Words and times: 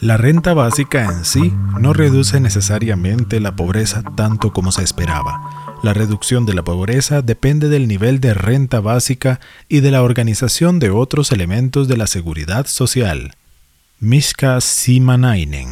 La 0.00 0.16
renta 0.16 0.54
básica 0.54 1.04
en 1.04 1.26
sí 1.26 1.52
no 1.78 1.92
reduce 1.92 2.40
necesariamente 2.40 3.38
la 3.38 3.54
pobreza 3.54 4.02
tanto 4.16 4.50
como 4.50 4.72
se 4.72 4.82
esperaba. 4.82 5.76
La 5.82 5.92
reducción 5.92 6.46
de 6.46 6.54
la 6.54 6.62
pobreza 6.62 7.20
depende 7.20 7.68
del 7.68 7.86
nivel 7.86 8.18
de 8.18 8.32
renta 8.32 8.80
básica 8.80 9.40
y 9.68 9.80
de 9.80 9.90
la 9.90 10.02
organización 10.02 10.78
de 10.78 10.88
otros 10.88 11.32
elementos 11.32 11.86
de 11.86 11.98
la 11.98 12.06
seguridad 12.06 12.66
social. 12.66 13.34
Mishka 13.98 14.62
Simanainen, 14.62 15.68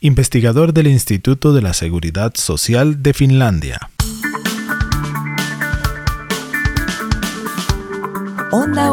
investigador 0.00 0.72
del 0.72 0.86
Instituto 0.86 1.52
de 1.52 1.62
la 1.62 1.74
Seguridad 1.74 2.34
Social 2.36 3.02
de 3.02 3.14
Finlandia. 3.14 3.90
Onda. 8.52 8.92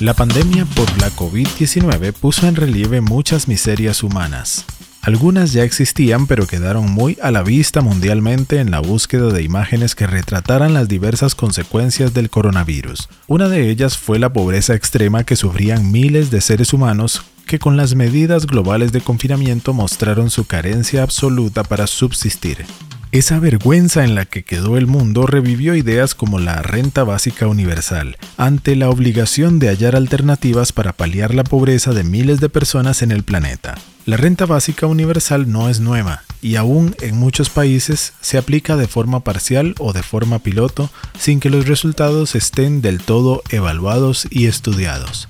La 0.00 0.14
pandemia 0.14 0.64
por 0.76 0.86
la 0.98 1.10
COVID-19 1.10 2.12
puso 2.12 2.46
en 2.46 2.54
relieve 2.54 3.00
muchas 3.00 3.48
miserias 3.48 4.04
humanas. 4.04 4.64
Algunas 5.02 5.52
ya 5.52 5.64
existían 5.64 6.28
pero 6.28 6.46
quedaron 6.46 6.88
muy 6.88 7.18
a 7.20 7.32
la 7.32 7.42
vista 7.42 7.80
mundialmente 7.80 8.60
en 8.60 8.70
la 8.70 8.78
búsqueda 8.78 9.32
de 9.32 9.42
imágenes 9.42 9.96
que 9.96 10.06
retrataran 10.06 10.72
las 10.72 10.86
diversas 10.86 11.34
consecuencias 11.34 12.14
del 12.14 12.30
coronavirus. 12.30 13.08
Una 13.26 13.48
de 13.48 13.70
ellas 13.70 13.98
fue 13.98 14.20
la 14.20 14.32
pobreza 14.32 14.74
extrema 14.74 15.24
que 15.24 15.34
sufrían 15.34 15.90
miles 15.90 16.30
de 16.30 16.42
seres 16.42 16.72
humanos 16.72 17.22
que 17.48 17.58
con 17.58 17.76
las 17.76 17.96
medidas 17.96 18.46
globales 18.46 18.92
de 18.92 19.00
confinamiento 19.00 19.72
mostraron 19.72 20.30
su 20.30 20.44
carencia 20.46 21.02
absoluta 21.02 21.64
para 21.64 21.88
subsistir. 21.88 22.66
Esa 23.10 23.38
vergüenza 23.40 24.04
en 24.04 24.14
la 24.14 24.26
que 24.26 24.44
quedó 24.44 24.76
el 24.76 24.86
mundo 24.86 25.26
revivió 25.26 25.74
ideas 25.74 26.14
como 26.14 26.38
la 26.38 26.60
renta 26.60 27.04
básica 27.04 27.46
universal, 27.46 28.18
ante 28.36 28.76
la 28.76 28.90
obligación 28.90 29.58
de 29.58 29.68
hallar 29.68 29.96
alternativas 29.96 30.72
para 30.72 30.92
paliar 30.92 31.34
la 31.34 31.42
pobreza 31.42 31.94
de 31.94 32.04
miles 32.04 32.38
de 32.40 32.50
personas 32.50 33.00
en 33.00 33.10
el 33.10 33.22
planeta. 33.22 33.76
La 34.04 34.18
renta 34.18 34.44
básica 34.44 34.86
universal 34.86 35.50
no 35.50 35.70
es 35.70 35.80
nueva 35.80 36.22
y 36.42 36.56
aún 36.56 36.94
en 37.00 37.16
muchos 37.16 37.48
países 37.48 38.12
se 38.20 38.36
aplica 38.36 38.76
de 38.76 38.86
forma 38.86 39.20
parcial 39.20 39.74
o 39.78 39.94
de 39.94 40.02
forma 40.02 40.40
piloto 40.40 40.90
sin 41.18 41.40
que 41.40 41.48
los 41.48 41.66
resultados 41.66 42.34
estén 42.34 42.82
del 42.82 43.00
todo 43.00 43.42
evaluados 43.48 44.28
y 44.30 44.48
estudiados. 44.48 45.28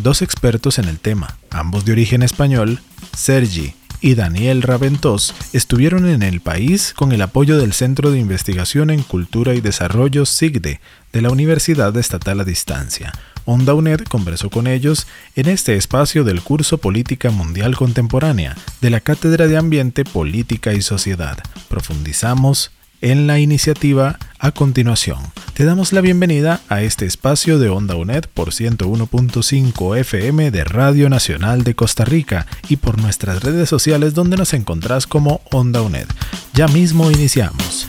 Dos 0.00 0.22
expertos 0.22 0.80
en 0.80 0.86
el 0.86 0.98
tema, 0.98 1.38
ambos 1.50 1.84
de 1.84 1.92
origen 1.92 2.24
español, 2.24 2.80
Sergi 3.16 3.74
y 4.02 4.16
Daniel 4.16 4.62
Raventós 4.62 5.32
estuvieron 5.52 6.08
en 6.08 6.22
el 6.22 6.40
país 6.40 6.92
con 6.94 7.12
el 7.12 7.22
apoyo 7.22 7.56
del 7.56 7.72
Centro 7.72 8.10
de 8.10 8.18
Investigación 8.18 8.90
en 8.90 9.02
Cultura 9.02 9.54
y 9.54 9.60
Desarrollo 9.60 10.26
SIGDE 10.26 10.80
de 11.12 11.22
la 11.22 11.30
Universidad 11.30 11.96
Estatal 11.96 12.40
a 12.40 12.44
Distancia. 12.44 13.12
Onda 13.44 13.74
UNED 13.74 14.02
conversó 14.02 14.50
con 14.50 14.66
ellos 14.66 15.06
en 15.36 15.48
este 15.48 15.76
espacio 15.76 16.24
del 16.24 16.42
curso 16.42 16.78
Política 16.78 17.30
Mundial 17.30 17.76
Contemporánea 17.76 18.56
de 18.80 18.90
la 18.90 19.00
Cátedra 19.00 19.46
de 19.46 19.56
Ambiente, 19.56 20.04
Política 20.04 20.72
y 20.72 20.82
Sociedad. 20.82 21.38
Profundizamos 21.68 22.72
en 23.02 23.26
la 23.26 23.38
iniciativa 23.38 24.18
a 24.38 24.52
continuación. 24.52 25.18
Te 25.54 25.66
damos 25.66 25.92
la 25.92 26.00
bienvenida 26.00 26.60
a 26.68 26.80
este 26.80 27.04
espacio 27.04 27.58
de 27.58 27.68
Onda 27.68 27.94
UNED 27.96 28.24
por 28.32 28.50
101.5 28.50 29.98
FM 29.98 30.50
de 30.50 30.64
Radio 30.64 31.10
Nacional 31.10 31.62
de 31.64 31.74
Costa 31.74 32.06
Rica 32.06 32.46
y 32.68 32.76
por 32.76 32.98
nuestras 32.98 33.42
redes 33.42 33.68
sociales 33.68 34.14
donde 34.14 34.38
nos 34.38 34.54
encontrás 34.54 35.06
como 35.06 35.42
Onda 35.50 35.82
UNED. 35.82 36.06
Ya 36.54 36.68
mismo 36.68 37.10
iniciamos. 37.10 37.88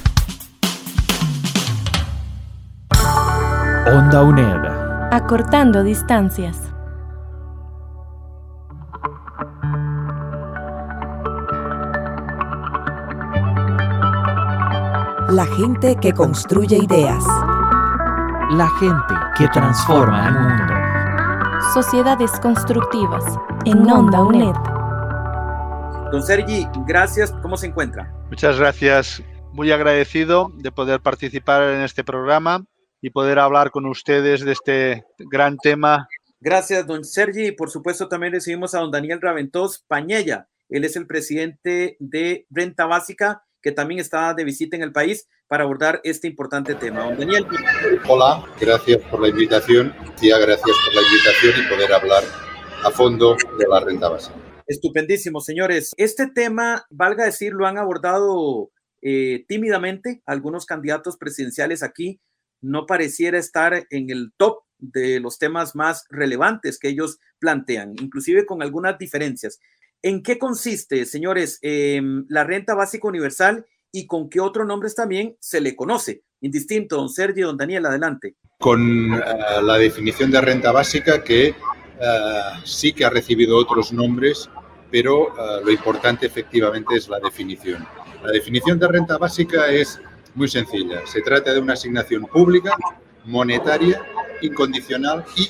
Onda 3.88 4.24
UNED. 4.24 5.12
Acortando 5.12 5.84
distancias. 5.84 6.73
La 15.34 15.48
gente 15.48 15.96
que 16.00 16.14
construye 16.14 16.78
ideas. 16.78 17.24
La 18.52 18.70
gente 18.80 19.16
que 19.36 19.48
transforma 19.48 20.28
el 20.28 20.34
mundo. 20.36 21.64
Sociedades 21.74 22.30
constructivas 22.40 23.24
en 23.66 23.90
Onda 23.90 24.22
UNED. 24.22 24.54
Don 26.12 26.22
Sergi, 26.22 26.68
gracias. 26.86 27.32
¿Cómo 27.42 27.58
se 27.58 27.66
encuentra? 27.66 28.14
Muchas 28.30 28.60
gracias. 28.60 29.24
Muy 29.54 29.72
agradecido 29.72 30.52
de 30.54 30.72
poder 30.72 31.02
participar 31.02 31.64
en 31.64 31.82
este 31.82 32.04
programa 32.04 32.64
y 33.02 33.10
poder 33.10 33.40
hablar 33.40 33.72
con 33.72 33.88
ustedes 33.88 34.46
de 34.46 34.52
este 34.52 35.04
gran 35.18 35.58
tema. 35.58 36.08
Gracias, 36.42 36.86
don 36.86 37.04
Sergi. 37.04 37.48
Y 37.48 37.52
por 37.54 37.72
supuesto 37.72 38.08
también 38.08 38.34
recibimos 38.34 38.76
a 38.76 38.82
don 38.82 38.92
Daniel 38.92 39.20
Raventós 39.20 39.84
Pañella. 39.88 40.48
Él 40.70 40.86
es 40.86 40.96
el 40.96 41.08
presidente 41.08 41.98
de 42.00 42.46
Renta 42.52 42.86
Básica 42.86 43.42
que 43.64 43.72
también 43.72 44.00
está 44.00 44.34
de 44.34 44.44
visita 44.44 44.76
en 44.76 44.84
el 44.84 44.92
país 44.92 45.28
para 45.48 45.64
abordar 45.64 46.02
este 46.04 46.28
importante 46.28 46.76
tema. 46.76 47.06
Don 47.06 47.18
Daniel. 47.18 47.48
Hola, 48.08 48.46
gracias 48.60 49.02
por 49.10 49.22
la 49.22 49.30
invitación. 49.30 49.96
Tía, 50.20 50.38
gracias 50.38 50.78
por 50.86 50.94
la 50.94 51.02
invitación 51.02 51.66
y 51.66 51.70
poder 51.70 51.94
hablar 51.94 52.24
a 52.84 52.92
fondo 52.92 53.38
de 53.58 53.68
la 53.68 53.80
renta 53.80 54.10
básica. 54.10 54.36
Estupendísimo, 54.68 55.40
señores. 55.40 55.94
Este 55.98 56.28
tema, 56.28 56.86
valga 56.90 57.26
decir, 57.26 57.54
lo 57.54 57.66
han 57.66 57.78
abordado 57.78 58.72
eh, 59.02 59.46
tímidamente 59.48 60.22
algunos 60.26 60.66
candidatos 60.66 61.18
presidenciales 61.18 61.84
aquí. 61.84 62.20
No 62.62 62.86
pareciera 62.86 63.38
estar 63.38 63.88
en 63.90 64.10
el 64.10 64.34
top 64.38 64.64
de 64.78 65.22
los 65.22 65.38
temas 65.38 65.76
más 65.76 66.06
relevantes 66.10 66.78
que 66.78 66.90
ellos 66.90 67.20
plantean, 67.40 67.94
inclusive 68.02 68.46
con 68.46 68.62
algunas 68.62 68.98
diferencias. 68.98 69.60
¿En 70.06 70.22
qué 70.22 70.38
consiste, 70.38 71.06
señores, 71.06 71.60
em, 71.62 72.26
la 72.28 72.44
renta 72.44 72.76
básica 72.76 73.08
universal 73.08 73.66
y 73.90 74.06
con 74.06 74.30
qué 74.30 74.42
otros 74.42 74.68
nombres 74.68 74.96
también 74.96 75.38
se 75.40 75.62
le 75.62 75.78
conoce? 75.78 76.24
Indistinto, 76.42 76.98
don 76.98 77.08
Sergio, 77.08 77.48
don 77.48 77.56
Daniel, 77.56 77.86
adelante. 77.86 78.36
Con 78.60 79.14
eh, 79.14 79.22
la 79.62 79.78
definición 79.78 80.30
de 80.30 80.42
renta 80.42 80.74
básica 80.74 81.24
que 81.24 81.48
eh, 81.48 81.56
sí 82.66 82.92
que 82.92 83.06
ha 83.06 83.10
recibido 83.10 83.56
otros 83.56 83.94
nombres, 83.94 84.50
pero 84.92 85.30
eh, 85.30 85.62
lo 85.64 85.72
importante 85.72 86.26
efectivamente 86.26 86.98
es 86.98 87.08
la 87.08 87.22
definición. 87.22 87.88
La 88.22 88.32
definición 88.34 88.78
de 88.80 88.90
renta 88.90 89.18
básica 89.18 89.68
es 89.68 90.02
muy 90.36 90.50
sencilla. 90.50 91.08
Se 91.08 91.22
trata 91.22 91.54
de 91.54 91.62
una 91.62 91.74
asignación 91.74 92.26
pública, 92.26 92.76
monetaria, 93.24 94.02
incondicional 94.42 95.24
y 95.38 95.50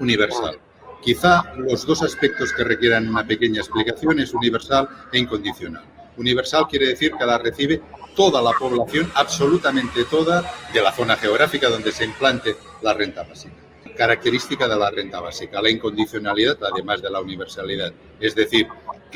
universal. 0.00 0.58
Quizá 1.02 1.52
los 1.56 1.86
dos 1.86 2.02
aspectos 2.02 2.52
que 2.52 2.64
requieran 2.64 3.08
una 3.08 3.26
pequeña 3.26 3.60
explicación 3.60 4.18
es 4.20 4.34
universal 4.34 4.88
e 5.12 5.18
incondicional. 5.18 5.84
Universal 6.16 6.66
quiere 6.68 6.88
decir 6.88 7.12
que 7.18 7.26
la 7.26 7.38
recibe 7.38 7.82
toda 8.14 8.40
la 8.40 8.52
población, 8.52 9.12
absolutamente 9.14 10.04
toda, 10.04 10.42
de 10.72 10.82
la 10.82 10.92
zona 10.92 11.16
geográfica 11.16 11.68
donde 11.68 11.92
se 11.92 12.04
implante 12.04 12.56
la 12.82 12.94
renta 12.94 13.22
básica. 13.22 13.54
Característica 13.96 14.66
de 14.66 14.76
la 14.76 14.90
renta 14.90 15.20
básica, 15.20 15.62
la 15.62 15.70
incondicionalidad, 15.70 16.58
además 16.72 17.02
de 17.02 17.10
la 17.10 17.20
universalidad. 17.20 17.92
Es 18.18 18.34
decir, 18.34 18.66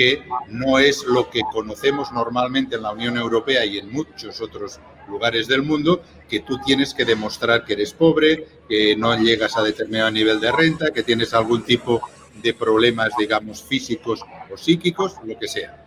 que 0.00 0.23
no 0.49 0.79
es 0.79 1.05
lo 1.05 1.29
que 1.29 1.43
conocemos 1.52 2.11
normalmente 2.11 2.76
en 2.76 2.85
la 2.85 2.93
Unión 2.93 3.19
Europea 3.19 3.67
y 3.67 3.76
en 3.76 3.93
muchos 3.93 4.41
otros 4.41 4.81
lugares 5.06 5.47
del 5.47 5.62
mundo, 5.62 6.00
que 6.26 6.41
tú 6.41 6.58
tienes 6.64 6.94
que 6.94 7.05
demostrar 7.05 7.67
que 7.67 7.75
eres 7.75 7.93
pobre, 7.93 8.47
que 8.67 8.97
no 8.97 9.14
llegas 9.14 9.58
a 9.58 9.62
determinado 9.62 10.11
nivel 10.11 10.41
de 10.41 10.52
renta, 10.52 10.91
que 10.91 11.02
tienes 11.02 11.35
algún 11.35 11.64
tipo 11.64 12.00
de 12.43 12.55
problemas, 12.55 13.11
digamos, 13.19 13.62
físicos 13.62 14.25
o 14.50 14.56
psíquicos, 14.56 15.17
lo 15.23 15.38
que 15.38 15.49
sea. 15.49 15.87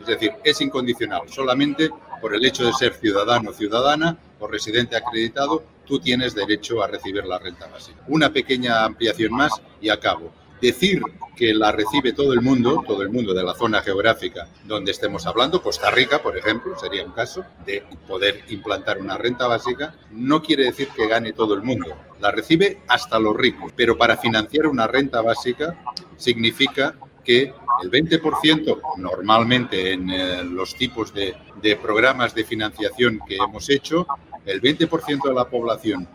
Es 0.00 0.06
decir, 0.08 0.32
es 0.42 0.60
incondicional. 0.60 1.28
Solamente 1.28 1.88
por 2.20 2.34
el 2.34 2.44
hecho 2.44 2.66
de 2.66 2.72
ser 2.72 2.94
ciudadano 2.94 3.50
o 3.50 3.54
ciudadana 3.54 4.18
o 4.40 4.48
residente 4.48 4.96
acreditado, 4.96 5.62
tú 5.86 6.00
tienes 6.00 6.34
derecho 6.34 6.82
a 6.82 6.88
recibir 6.88 7.24
la 7.26 7.38
renta 7.38 7.68
básica. 7.68 8.02
Una 8.08 8.32
pequeña 8.32 8.84
ampliación 8.84 9.30
más 9.30 9.52
y 9.80 9.88
acabo. 9.88 10.32
Decir 10.62 11.02
que 11.36 11.52
la 11.52 11.72
recibe 11.72 12.12
todo 12.12 12.32
el 12.32 12.40
mundo, 12.40 12.84
todo 12.86 13.02
el 13.02 13.10
mundo 13.10 13.34
de 13.34 13.42
la 13.42 13.52
zona 13.52 13.82
geográfica 13.82 14.48
donde 14.64 14.92
estemos 14.92 15.26
hablando, 15.26 15.60
Costa 15.60 15.90
Rica, 15.90 16.22
por 16.22 16.38
ejemplo, 16.38 16.78
sería 16.78 17.04
un 17.04 17.10
caso 17.10 17.44
de 17.66 17.82
poder 18.06 18.44
implantar 18.48 18.98
una 18.98 19.18
renta 19.18 19.48
básica, 19.48 19.94
no 20.12 20.40
quiere 20.40 20.64
decir 20.64 20.88
que 20.96 21.08
gane 21.08 21.32
todo 21.32 21.54
el 21.54 21.62
mundo. 21.62 21.88
La 22.20 22.30
recibe 22.30 22.78
hasta 22.86 23.18
los 23.18 23.36
ricos, 23.36 23.72
pero 23.74 23.98
para 23.98 24.16
financiar 24.16 24.68
una 24.68 24.86
renta 24.86 25.20
básica 25.20 25.76
significa 26.16 26.94
que 27.24 27.52
el 27.82 27.90
20% 27.90 28.80
normalmente 28.98 29.92
en 29.92 30.10
eh, 30.10 30.44
los 30.44 30.76
tipos 30.76 31.12
de, 31.12 31.34
de 31.60 31.76
programas 31.76 32.34
de 32.34 32.44
financiación 32.44 33.20
que 33.26 33.36
hemos 33.36 33.68
hecho 33.68 34.06
el 34.44 34.60
20% 34.60 35.28
de 35.28 35.34
la 35.34 35.48
población 35.48 36.08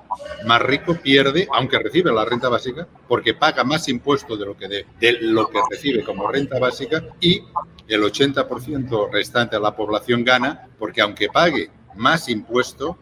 más 0.46 0.62
rico 0.62 0.96
pierde, 0.96 1.48
aunque 1.54 1.80
recibe 1.80 2.12
la 2.12 2.25
renta 2.25 2.50
básica, 2.50 2.88
porque 3.08 3.34
paga 3.34 3.64
más 3.64 3.88
impuestos 3.90 4.40
de 4.40 4.46
lo 4.46 4.58
que, 4.58 4.68
de, 4.68 4.86
lo 5.22 5.48
que 5.48 5.60
recibe 5.69 6.04
como 6.04 6.30
renta 6.30 6.60
básica 6.60 7.04
y 7.19 7.44
el 7.88 8.02
80% 8.02 9.12
restante 9.12 9.56
de 9.56 9.62
la 9.62 9.75
población 9.75 10.24
gana, 10.24 10.68
porque 10.78 11.02
aunque 11.02 11.28
pague 11.28 11.69
más 11.96 12.30
impuesto, 12.30 12.98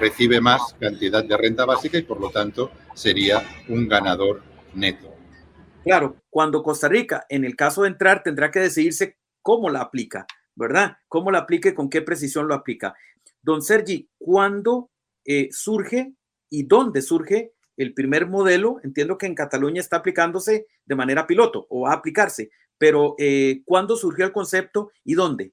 recibe 0.00 0.40
más 0.40 0.74
cantidad 0.78 1.24
de 1.24 1.36
renta 1.36 1.64
básica 1.64 1.98
y 1.98 2.02
por 2.02 2.20
lo 2.20 2.30
tanto 2.30 2.70
sería 2.94 3.42
un 3.68 3.88
ganador 3.88 4.42
neto. 4.74 5.12
Claro, 5.84 6.16
cuando 6.30 6.62
Costa 6.62 6.88
Rica, 6.88 7.26
en 7.28 7.44
el 7.44 7.54
caso 7.54 7.82
de 7.82 7.88
entrar, 7.88 8.22
tendrá 8.22 8.50
que 8.50 8.60
decidirse 8.60 9.16
cómo 9.40 9.70
la 9.70 9.82
aplica, 9.82 10.26
¿verdad? 10.54 10.96
¿Cómo 11.08 11.30
la 11.30 11.38
aplica 11.38 11.68
y 11.68 11.74
con 11.74 11.88
qué 11.88 12.02
precisión 12.02 12.48
lo 12.48 12.54
aplica? 12.54 12.94
Don 13.40 13.62
Sergi, 13.62 14.08
¿cuándo 14.18 14.90
eh, 15.24 15.48
surge 15.52 16.12
y 16.50 16.64
dónde 16.64 17.02
surge 17.02 17.52
el 17.76 17.94
primer 17.94 18.26
modelo? 18.26 18.80
Entiendo 18.82 19.18
que 19.18 19.26
en 19.26 19.34
Cataluña 19.34 19.80
está 19.80 19.98
aplicándose 19.98 20.66
de 20.84 20.94
manera 20.94 21.26
piloto 21.26 21.66
o 21.70 21.82
va 21.82 21.92
a 21.92 21.96
aplicarse, 21.96 22.50
pero 22.78 23.14
eh, 23.18 23.62
¿cuándo 23.64 23.96
surgió 23.96 24.24
el 24.24 24.32
concepto 24.32 24.90
y 25.04 25.14
dónde? 25.14 25.52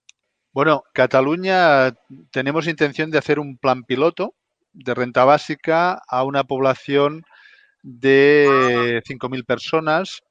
Bueno, 0.52 0.84
Cataluña 0.94 1.96
tenemos 2.32 2.68
intención 2.68 3.10
de 3.10 3.18
hacer 3.18 3.40
un 3.40 3.58
plan 3.58 3.84
piloto 3.84 4.36
de 4.72 4.94
renta 4.94 5.26
básica 5.26 6.02
a 6.08 6.24
una 6.24 6.44
población 6.44 7.24
de 7.82 9.02
5.000 9.06 9.46
personas 9.46 10.22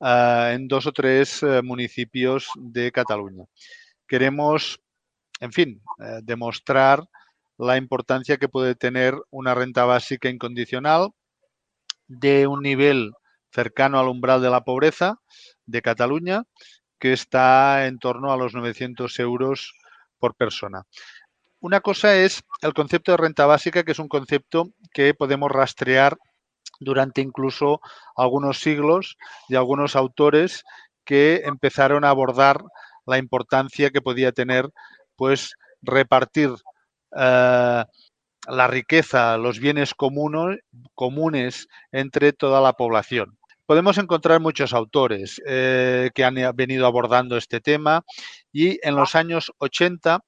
ah, 0.00 0.50
en 0.52 0.68
dos 0.68 0.86
o 0.86 0.92
tres 0.92 1.42
eh, 1.42 1.60
municipios 1.62 2.48
de 2.56 2.92
Cataluña. 2.92 3.44
Queremos 4.06 4.80
en 5.42 5.52
fin, 5.52 5.82
eh, 5.98 6.20
demostrar 6.22 7.02
la 7.62 7.76
importancia 7.76 8.38
que 8.38 8.48
puede 8.48 8.74
tener 8.74 9.14
una 9.30 9.54
renta 9.54 9.84
básica 9.84 10.28
incondicional 10.28 11.10
de 12.08 12.48
un 12.48 12.60
nivel 12.60 13.12
cercano 13.52 14.00
al 14.00 14.08
umbral 14.08 14.42
de 14.42 14.50
la 14.50 14.64
pobreza 14.64 15.20
de 15.64 15.80
Cataluña, 15.80 16.42
que 16.98 17.12
está 17.12 17.86
en 17.86 18.00
torno 18.00 18.32
a 18.32 18.36
los 18.36 18.52
900 18.54 19.16
euros 19.20 19.74
por 20.18 20.34
persona. 20.34 20.82
Una 21.60 21.80
cosa 21.80 22.16
es 22.16 22.42
el 22.62 22.74
concepto 22.74 23.12
de 23.12 23.18
renta 23.18 23.46
básica, 23.46 23.84
que 23.84 23.92
es 23.92 24.00
un 24.00 24.08
concepto 24.08 24.72
que 24.92 25.14
podemos 25.14 25.48
rastrear 25.48 26.18
durante 26.80 27.20
incluso 27.20 27.80
algunos 28.16 28.58
siglos 28.58 29.16
de 29.48 29.56
algunos 29.56 29.94
autores 29.94 30.64
que 31.04 31.42
empezaron 31.44 32.04
a 32.04 32.10
abordar 32.10 32.64
la 33.06 33.18
importancia 33.18 33.90
que 33.90 34.02
podía 34.02 34.32
tener 34.32 34.68
pues 35.14 35.54
repartir 35.80 36.50
eh, 37.16 37.84
la 38.48 38.66
riqueza, 38.66 39.36
los 39.36 39.60
bienes 39.60 39.94
comunes 39.94 41.68
entre 41.92 42.32
toda 42.32 42.60
la 42.60 42.72
población. 42.72 43.38
Podemos 43.66 43.96
encontrar 43.98 44.40
muchos 44.40 44.74
autores 44.74 45.40
eh, 45.46 46.10
que 46.14 46.24
han 46.24 46.34
venido 46.54 46.86
abordando 46.86 47.36
este 47.36 47.60
tema 47.60 48.04
y 48.52 48.78
en 48.86 48.96
los 48.96 49.14
años 49.14 49.52
80 49.58 50.20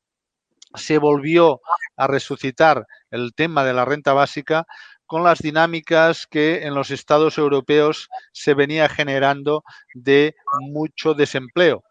se 0.74 0.98
volvió 0.98 1.60
a 1.96 2.06
resucitar 2.06 2.86
el 3.10 3.34
tema 3.34 3.64
de 3.64 3.74
la 3.74 3.84
renta 3.84 4.12
básica 4.12 4.66
con 5.06 5.22
las 5.24 5.40
dinámicas 5.40 6.26
que 6.26 6.64
en 6.64 6.74
los 6.74 6.90
estados 6.90 7.38
europeos 7.38 8.08
se 8.32 8.54
venía 8.54 8.88
generando 8.88 9.62
de 9.94 10.34
mucho 10.60 11.14
desempleo 11.14 11.84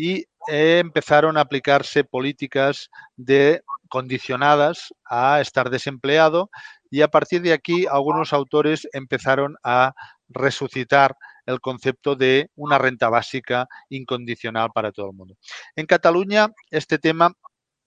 y 0.00 0.24
empezaron 0.48 1.36
a 1.36 1.42
aplicarse 1.42 2.04
políticas 2.04 2.88
de 3.16 3.62
condicionadas 3.90 4.94
a 5.04 5.42
estar 5.42 5.68
desempleado 5.68 6.48
y 6.90 7.02
a 7.02 7.08
partir 7.08 7.42
de 7.42 7.52
aquí 7.52 7.86
algunos 7.86 8.32
autores 8.32 8.88
empezaron 8.94 9.56
a 9.62 9.92
resucitar 10.30 11.16
el 11.44 11.60
concepto 11.60 12.16
de 12.16 12.48
una 12.54 12.78
renta 12.78 13.10
básica 13.10 13.68
incondicional 13.90 14.70
para 14.72 14.90
todo 14.90 15.10
el 15.10 15.16
mundo. 15.16 15.34
En 15.76 15.84
Cataluña 15.84 16.48
este 16.70 16.98
tema 16.98 17.34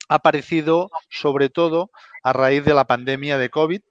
ha 0.08 0.16
aparecido 0.16 0.92
sobre 1.10 1.50
todo 1.50 1.90
a 2.22 2.32
raíz 2.32 2.64
de 2.64 2.76
la 2.76 2.86
pandemia 2.86 3.40
de 3.40 3.50
COVID 3.50 3.82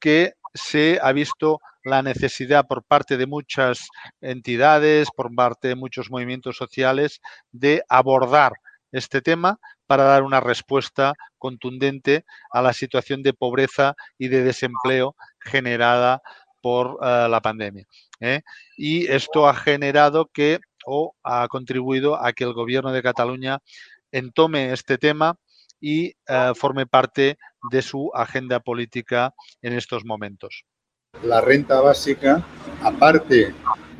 que 0.00 0.32
se 0.54 0.98
ha 1.02 1.12
visto 1.12 1.60
la 1.88 2.02
necesidad 2.02 2.66
por 2.66 2.84
parte 2.84 3.16
de 3.16 3.26
muchas 3.26 3.88
entidades, 4.20 5.08
por 5.14 5.34
parte 5.34 5.68
de 5.68 5.74
muchos 5.74 6.10
movimientos 6.10 6.56
sociales, 6.56 7.20
de 7.50 7.82
abordar 7.88 8.52
este 8.92 9.20
tema 9.20 9.58
para 9.86 10.04
dar 10.04 10.22
una 10.22 10.40
respuesta 10.40 11.14
contundente 11.38 12.24
a 12.52 12.62
la 12.62 12.72
situación 12.72 13.22
de 13.22 13.32
pobreza 13.32 13.94
y 14.18 14.28
de 14.28 14.42
desempleo 14.42 15.16
generada 15.40 16.22
por 16.60 16.98
eh, 17.02 17.28
la 17.28 17.40
pandemia. 17.40 17.86
¿eh? 18.20 18.42
Y 18.76 19.06
esto 19.06 19.48
ha 19.48 19.54
generado 19.54 20.26
que 20.32 20.60
o 20.86 21.14
ha 21.22 21.48
contribuido 21.48 22.22
a 22.22 22.32
que 22.32 22.44
el 22.44 22.52
gobierno 22.52 22.92
de 22.92 23.02
Cataluña 23.02 23.58
entome 24.10 24.72
este 24.72 24.98
tema 24.98 25.36
y 25.80 26.14
eh, 26.26 26.52
forme 26.54 26.86
parte 26.86 27.38
de 27.70 27.82
su 27.82 28.10
agenda 28.14 28.60
política 28.60 29.34
en 29.62 29.74
estos 29.74 30.04
momentos. 30.04 30.64
La 31.22 31.40
renta 31.40 31.80
básica, 31.80 32.44
aparte 32.82 33.52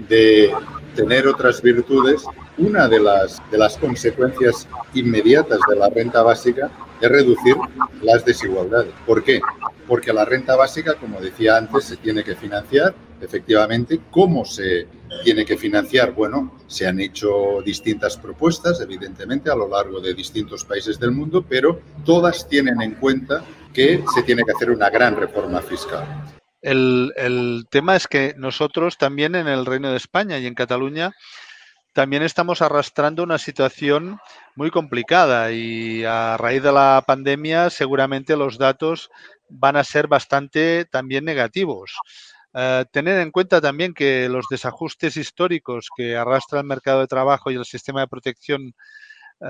de 0.08 0.52
tener 0.94 1.26
otras 1.26 1.60
virtudes, 1.60 2.25
una 2.58 2.87
de 2.87 3.00
las, 3.00 3.43
de 3.50 3.58
las 3.58 3.76
consecuencias 3.76 4.69
inmediatas 4.94 5.58
de 5.69 5.76
la 5.76 5.88
renta 5.88 6.22
básica 6.22 6.70
es 7.00 7.10
reducir 7.10 7.56
las 8.02 8.25
desigualdades. 8.25 8.93
¿Por 9.05 9.25
qué? 9.25 9.40
Porque 9.88 10.12
la 10.12 10.25
renta 10.25 10.55
básica, 10.55 10.94
como 10.94 11.20
decía 11.20 11.56
antes, 11.56 11.84
se 11.84 11.96
tiene 11.96 12.22
que 12.22 12.37
financiar. 12.37 12.94
Efectivamente, 13.20 14.00
¿cómo 14.10 14.44
se 14.44 14.87
tiene 15.25 15.44
que 15.44 15.56
financiar? 15.56 16.12
Bueno, 16.12 16.58
se 16.69 16.87
han 16.87 17.00
hecho 17.00 17.62
distintas 17.64 18.16
propuestas, 18.16 18.81
evidentemente, 18.81 19.50
a 19.50 19.56
lo 19.56 19.69
largo 19.69 20.00
de 20.00 20.14
distintos 20.14 20.64
países 20.64 21.00
del 21.00 21.10
mundo, 21.10 21.44
pero 21.49 21.81
todas 22.05 22.49
tienen 22.49 22.81
en 22.81 22.94
cuenta 22.94 23.43
que 23.72 24.05
se 24.14 24.22
tiene 24.22 24.44
que 24.44 24.52
hacer 24.52 24.70
una 24.70 24.88
gran 24.88 25.16
reforma 25.16 25.60
fiscal. 25.60 26.38
El, 26.60 27.66
tema 27.70 27.96
es 27.96 28.06
que 28.08 28.34
nosotros 28.37 28.99
también 28.99 29.34
en 29.34 29.46
el 29.49 29.66
Reino 29.66 29.90
de 29.90 29.96
España 29.96 30.38
y 30.38 30.46
en 30.46 30.55
Cataluña 30.55 31.12
también 31.93 32.22
estamos 32.22 32.62
arrastrando 32.62 33.22
una 33.22 33.38
situación 33.38 34.19
muy 34.55 34.70
complicada 34.70 35.53
y 35.53 36.05
a 36.05 36.36
raíz 36.36 36.62
de 36.62 36.72
la 36.72 37.03
pandemia 37.06 37.70
seguramente 37.70 38.36
los 38.36 38.58
datos 38.58 39.10
van 39.48 39.77
a 39.77 39.84
ser 39.84 40.08
bastante 40.08 40.84
también 40.84 41.24
negativos. 41.24 41.93
Eh, 42.55 42.84
tener 42.93 43.20
en 43.20 43.31
cuenta 43.31 43.60
también 43.60 43.94
que 43.94 44.29
los 44.29 44.46
desajustes 44.50 45.17
históricos 45.17 45.88
que 45.96 46.17
arrastra 46.17 46.60
el 46.60 46.67
mercado 46.67 47.00
de 47.00 47.06
trabajo 47.06 47.50
y 47.50 47.56
el 47.56 47.65
sistema 47.65 48.00
de 48.00 48.08
protección 48.08 48.74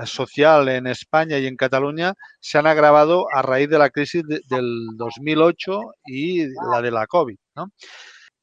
social 0.05 0.69
en 0.69 0.87
España 0.87 1.37
y 1.37 1.47
en 1.47 1.57
Cataluña 1.57 2.13
se 2.39 2.57
han 2.57 2.67
agravado 2.67 3.25
a 3.33 3.41
raíz 3.41 3.69
de 3.69 3.79
la 3.79 3.89
crisis 3.89 4.23
del 4.47 4.87
2008 4.95 5.81
y 6.05 6.45
la 6.71 6.81
de 6.81 6.91
la 6.91 7.07
COVID. 7.07 7.37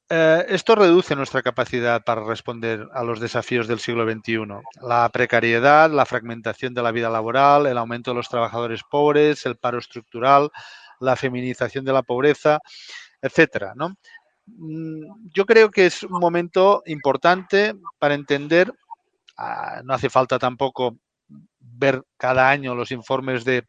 Eh, 0.09 0.47
esto 0.51 0.77
reduce 0.77 1.17
nuestra 1.17 1.43
capacidad 1.43 2.03
para 2.05 2.23
responder 2.23 2.87
a 2.93 3.03
los 3.03 3.19
desafíos 3.19 3.67
del 3.67 3.81
siglo 3.81 4.09
XXI. 4.09 4.47
La 4.83 5.09
precariedad, 5.09 5.91
la 5.91 6.07
fragmentación 6.07 6.75
de 6.75 6.83
la 6.83 6.93
vida 6.93 7.11
laboral, 7.11 7.67
el 7.67 7.79
aumento 7.79 8.13
de 8.13 8.17
los 8.17 8.29
trabajadores 8.29 8.83
pobres, 8.89 9.47
el 9.47 9.57
paro 9.57 9.79
estructural, 9.79 10.51
la 11.01 11.17
feminización 11.17 11.85
de 11.85 11.93
la 11.93 12.03
pobreza, 12.03 12.61
etcétera. 13.21 13.75
Mm, 14.47 15.31
yo 15.35 15.45
creo 15.45 15.71
que 15.71 15.87
es 15.87 16.03
un 16.05 16.21
momento 16.21 16.83
importante 16.87 17.75
para 17.99 18.15
entender, 18.15 18.73
ah, 19.39 19.83
no 19.85 19.95
hace 19.95 20.09
falta 20.09 20.39
tampoco 20.39 20.97
ver 21.77 22.03
cada 22.17 22.51
año 22.51 22.75
los 22.75 22.91
informes 22.91 23.45
de, 23.45 23.65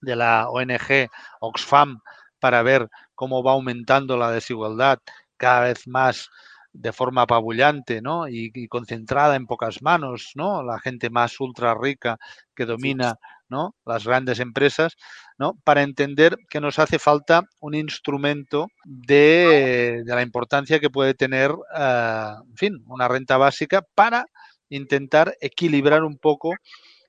la 0.00 0.48
ONG 0.48 1.08
Oxfam 1.40 1.98
para 2.38 2.62
ver 2.62 2.88
cómo 3.14 3.42
va 3.42 3.52
aumentando 3.52 4.16
la 4.16 4.30
desigualdad 4.30 5.00
cada 5.36 5.62
vez 5.62 5.88
más 5.88 6.28
de 6.72 6.92
forma 6.92 7.22
apabullante 7.22 8.00
¿no? 8.00 8.28
y, 8.28 8.68
concentrada 8.68 9.34
en 9.36 9.46
pocas 9.46 9.82
manos, 9.82 10.32
¿no? 10.34 10.62
la 10.62 10.78
gente 10.78 11.10
más 11.10 11.40
ultra 11.40 11.74
rica 11.74 12.18
que 12.54 12.66
domina 12.66 13.16
¿no? 13.48 13.74
las 13.84 14.04
grandes 14.04 14.38
empresas, 14.40 14.96
¿no? 15.38 15.54
para 15.64 15.82
entender 15.82 16.36
que 16.48 16.60
nos 16.60 16.78
hace 16.78 16.98
falta 16.98 17.42
un 17.60 17.74
instrumento 17.74 18.68
de, 18.84 20.02
la 20.06 20.22
importancia 20.22 20.78
que 20.78 20.90
puede 20.90 21.14
tener, 21.14 21.50
eh, 21.76 22.34
en 22.48 22.56
fin, 22.56 22.84
una 22.86 23.08
renta 23.08 23.36
básica 23.38 23.82
para 23.94 24.26
intentar 24.68 25.34
equilibrar 25.40 26.04
un 26.04 26.18
poco 26.18 26.52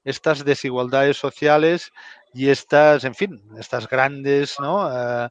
estas 0.10 0.44
desigualdades 0.44 1.18
sociales 1.18 1.92
y 2.34 2.50
estas, 2.50 3.04
en 3.04 3.16
fin, 3.16 3.42
estas 3.58 3.88
grandes. 3.88 4.56
Eh, 4.63 5.28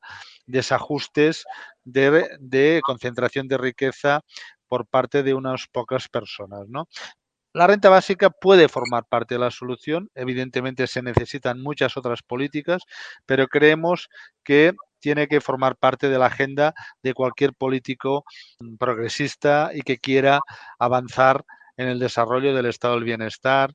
desajustes 0.48 1.44
de, 1.84 2.80
concentración 2.82 3.46
de 3.46 3.58
riqueza 3.58 4.22
por 4.66 4.86
parte 4.86 5.22
de 5.22 5.34
unas 5.34 5.66
pocas 5.68 6.08
personas. 6.08 6.66
¿no? 6.68 6.88
La 7.52 7.66
renta 7.66 7.88
básica 7.88 8.30
puede 8.30 8.68
formar 8.68 9.04
parte 9.08 9.36
de 9.36 9.40
la 9.40 9.50
solución, 9.50 10.10
evidentemente 10.14 10.86
se 10.86 11.02
necesitan 11.02 11.62
muchas 11.62 11.96
otras 11.96 12.22
políticas, 12.22 12.82
pero 13.26 13.46
creemos 13.46 14.08
que 14.42 14.74
tiene 15.00 15.28
que 15.28 15.40
formar 15.40 15.76
parte 15.76 16.08
de 16.08 16.18
la 16.18 16.26
agenda 16.26 16.74
de 17.02 17.14
cualquier 17.14 17.54
político 17.54 18.24
progresista 18.78 19.70
y 19.72 19.82
que 19.82 19.98
quiera 19.98 20.40
avanzar 20.78 21.44
en 21.76 21.88
el 21.88 22.00
desarrollo 22.00 22.54
del 22.54 22.66
estado 22.66 22.94
del 22.94 23.04
bienestar 23.04 23.72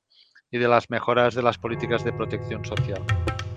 y 0.54 0.60
de 0.60 0.68
las 0.68 0.88
mejoras 0.92 1.34
de 1.34 1.42
las 1.42 1.58
políticas 1.58 2.04
de 2.04 2.14
protección 2.14 2.64
social. 2.64 3.02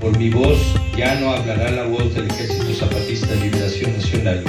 Por 0.00 0.16
mi 0.16 0.30
voz 0.30 0.58
ya 0.96 1.14
no 1.20 1.30
hablará 1.30 1.70
la 1.70 1.84
voz 1.84 2.14
del 2.14 2.26
Ejército 2.26 2.72
Zapatista 2.72 3.26
de 3.26 3.36
Liberación 3.36 3.92
Nacional. 3.92 4.44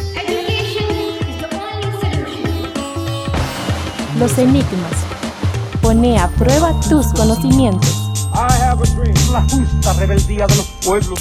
Los 4.18 4.38
enigmas. 4.38 5.06
Pone 5.82 6.18
a 6.18 6.30
prueba 6.30 6.74
tus 6.90 7.08
conocimientos. 7.08 8.14
La 9.32 9.42
justa 9.42 9.94
rebeldía 10.00 10.48
de 10.48 10.56
los 10.56 10.68
pueblos. 10.86 11.20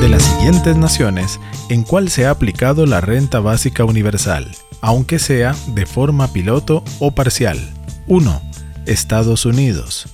De 0.00 0.08
las 0.08 0.22
siguientes 0.22 0.76
naciones, 0.76 1.40
¿en 1.70 1.82
cuál 1.82 2.08
se 2.08 2.26
ha 2.26 2.30
aplicado 2.30 2.86
la 2.86 3.00
renta 3.00 3.40
básica 3.40 3.84
universal? 3.84 4.54
Aunque 4.80 5.18
sea 5.18 5.54
de 5.68 5.86
forma 5.86 6.28
piloto 6.28 6.82
o 6.98 7.10
parcial. 7.12 7.58
1. 8.06 8.42
Estados 8.86 9.46
Unidos. 9.46 10.06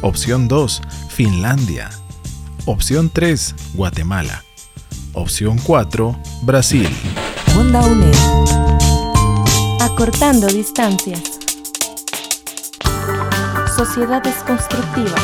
Opción 0.00 0.48
2. 0.48 0.82
Finlandia. 1.10 1.90
Opción 2.66 3.10
3. 3.10 3.54
Guatemala. 3.74 4.44
Opción 5.12 5.58
4. 5.58 6.16
Brasil. 6.42 6.88
Onda 7.56 7.80
UNED. 7.86 8.14
Acortando 9.80 10.46
distancias. 10.46 11.22
Sociedades 13.76 14.34
constructivas. 14.46 15.22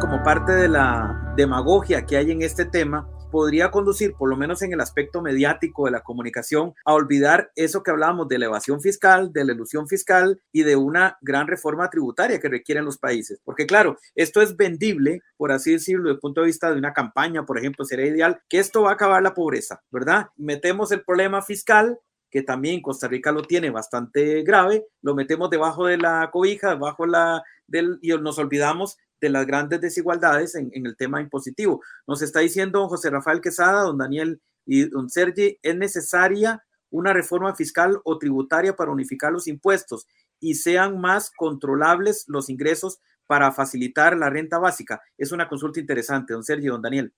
Como 0.00 0.22
parte 0.22 0.52
de 0.52 0.68
la 0.68 1.32
demagogia 1.36 2.04
que 2.04 2.16
hay 2.16 2.30
en 2.30 2.42
este 2.42 2.64
tema, 2.64 3.08
podría 3.32 3.72
conducir, 3.72 4.12
por 4.12 4.28
lo 4.28 4.36
menos 4.36 4.62
en 4.62 4.72
el 4.72 4.80
aspecto 4.80 5.22
mediático 5.22 5.86
de 5.86 5.90
la 5.90 6.02
comunicación, 6.02 6.74
a 6.84 6.92
olvidar 6.92 7.50
eso 7.56 7.82
que 7.82 7.90
hablábamos 7.90 8.28
de 8.28 8.38
la 8.38 8.46
evasión 8.46 8.80
fiscal, 8.80 9.32
de 9.32 9.44
la 9.44 9.54
ilusión 9.54 9.88
fiscal 9.88 10.40
y 10.52 10.62
de 10.62 10.76
una 10.76 11.16
gran 11.22 11.48
reforma 11.48 11.90
tributaria 11.90 12.38
que 12.38 12.48
requieren 12.48 12.84
los 12.84 12.98
países. 12.98 13.40
Porque 13.44 13.66
claro, 13.66 13.96
esto 14.14 14.42
es 14.42 14.56
vendible, 14.56 15.22
por 15.36 15.50
así 15.50 15.72
decirlo, 15.72 16.04
desde 16.04 16.14
el 16.16 16.20
punto 16.20 16.42
de 16.42 16.48
vista 16.48 16.70
de 16.70 16.78
una 16.78 16.92
campaña, 16.92 17.44
por 17.44 17.58
ejemplo, 17.58 17.84
sería 17.84 18.06
ideal 18.06 18.40
que 18.48 18.58
esto 18.58 18.82
va 18.82 18.90
a 18.90 18.94
acabar 18.94 19.22
la 19.22 19.34
pobreza, 19.34 19.82
¿verdad? 19.90 20.26
Metemos 20.36 20.92
el 20.92 21.02
problema 21.02 21.40
fiscal 21.40 21.98
que 22.32 22.42
también 22.42 22.80
Costa 22.80 23.08
Rica 23.08 23.30
lo 23.30 23.42
tiene 23.42 23.68
bastante 23.68 24.42
grave, 24.42 24.86
lo 25.02 25.14
metemos 25.14 25.50
debajo 25.50 25.86
de 25.86 25.98
la 25.98 26.30
cobija, 26.32 26.70
debajo 26.70 27.04
la, 27.06 27.42
del, 27.66 27.98
y 28.00 28.08
nos 28.08 28.38
olvidamos 28.38 28.96
de 29.20 29.28
las 29.28 29.46
grandes 29.46 29.82
desigualdades 29.82 30.54
en, 30.54 30.70
el 30.72 30.96
tema 30.96 31.20
impositivo. 31.20 31.82
Nos 32.06 32.22
está 32.22 32.40
diciendo 32.40 32.88
José 32.88 33.10
Rafael 33.10 33.42
Quesada, 33.42 33.82
don 33.82 33.98
Daniel 33.98 34.40
y 34.64 34.88
don 34.88 35.10
Sergi, 35.10 35.58
es 35.62 35.76
necesaria 35.76 36.64
una 36.90 37.12
reforma 37.12 37.54
fiscal 37.54 38.00
o 38.02 38.18
tributaria 38.18 38.74
para 38.74 38.90
unificar 38.90 39.30
los 39.30 39.46
impuestos 39.46 40.06
y 40.40 40.54
sean 40.54 41.00
más 41.00 41.30
controlables 41.36 42.24
los 42.28 42.48
ingresos 42.48 42.98
para 43.26 43.52
facilitar 43.52 44.16
la 44.16 44.30
renta 44.30 44.58
básica. 44.58 45.02
Es 45.18 45.32
una 45.32 45.48
consulta 45.48 45.80
interesante, 45.80 46.32
don 46.32 46.44
Sergio, 46.44 46.72
don 46.72 46.82
Daniel. 46.82 47.12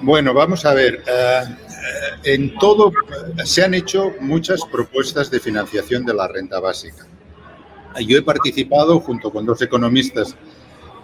Bueno, 0.00 0.34
vamos 0.34 0.64
a 0.64 0.74
ver. 0.74 1.02
Eh, 1.06 1.42
en 2.24 2.58
todo 2.58 2.92
se 3.44 3.64
han 3.64 3.74
hecho 3.74 4.12
muchas 4.20 4.60
propuestas 4.70 5.30
de 5.30 5.40
financiación 5.40 6.04
de 6.04 6.14
la 6.14 6.28
renta 6.28 6.60
básica. 6.60 7.06
Yo 8.06 8.18
he 8.18 8.22
participado 8.22 9.00
junto 9.00 9.30
con 9.30 9.44
dos 9.44 9.60
economistas 9.62 10.36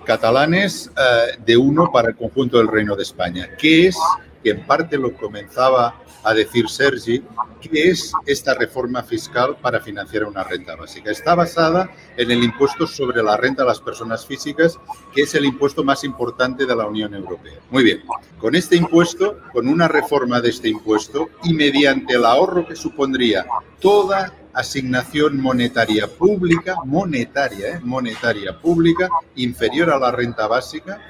catalanes 0.05 0.91
eh, 0.97 1.39
de 1.45 1.57
uno 1.57 1.91
para 1.93 2.09
el 2.09 2.17
conjunto 2.17 2.59
del 2.59 2.69
Reino 2.69 2.95
de 2.95 3.03
España, 3.03 3.51
que 3.59 3.89
es, 3.89 3.97
que 4.43 4.51
en 4.51 4.67
parte 4.67 4.97
lo 4.97 5.15
comenzaba 5.15 6.01
a 6.25 6.35
decir 6.35 6.69
Sergi, 6.69 7.23
que 7.61 7.91
es 7.91 8.13
esta 8.27 8.55
reforma 8.55 9.03
fiscal 9.03 9.57
para 9.61 9.81
financiar 9.81 10.25
una 10.25 10.45
renta 10.45 10.77
básica. 10.77 11.11
Está 11.11 11.35
basada 11.35 11.91
en 12.17 12.31
el 12.31 12.43
impuesto 12.43 12.87
sobre 12.87 13.23
la 13.23 13.37
renta 13.37 13.63
de 13.63 13.69
las 13.69 13.81
personas 13.81 14.27
físicas, 14.27 14.79
que 15.15 15.23
es 15.23 15.35
el 15.35 15.45
impuesto 15.45 15.85
más 15.85 16.05
importante 16.05 16.67
de 16.67 16.77
la 16.77 16.87
Unión 16.87 17.15
Europea. 17.15 17.59
Muy 17.71 17.85
bien, 17.85 18.03
con 18.39 18.55
este 18.55 18.77
impuesto, 18.77 19.39
con 19.53 19.69
una 19.69 19.89
reforma 19.89 20.41
de 20.41 20.51
este 20.51 20.69
impuesto 20.69 21.29
y 21.45 21.55
mediante 21.55 22.15
el 22.15 22.25
ahorro 22.25 22.67
que 22.67 22.77
supondría 22.77 23.47
toda 23.81 24.33
asignación 24.55 25.41
monetaria 25.41 26.09
pública, 26.09 26.77
monetaria, 26.85 27.77
¿eh? 27.77 27.81
monetaria 27.83 28.59
pública, 28.59 29.09
inferior 29.37 29.91
a 29.91 29.99
la 29.99 30.11
renta 30.11 30.47
básica, 30.47 31.01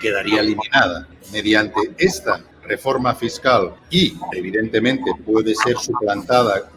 quedaría 0.00 0.40
eliminada. 0.40 1.08
Mediante 1.32 1.94
esta 1.96 2.40
reforma 2.64 3.14
fiscal 3.14 3.74
y, 3.90 4.16
evidentemente, 4.32 5.10
puede 5.24 5.54
ser 5.54 5.76
suplantada 5.76 6.70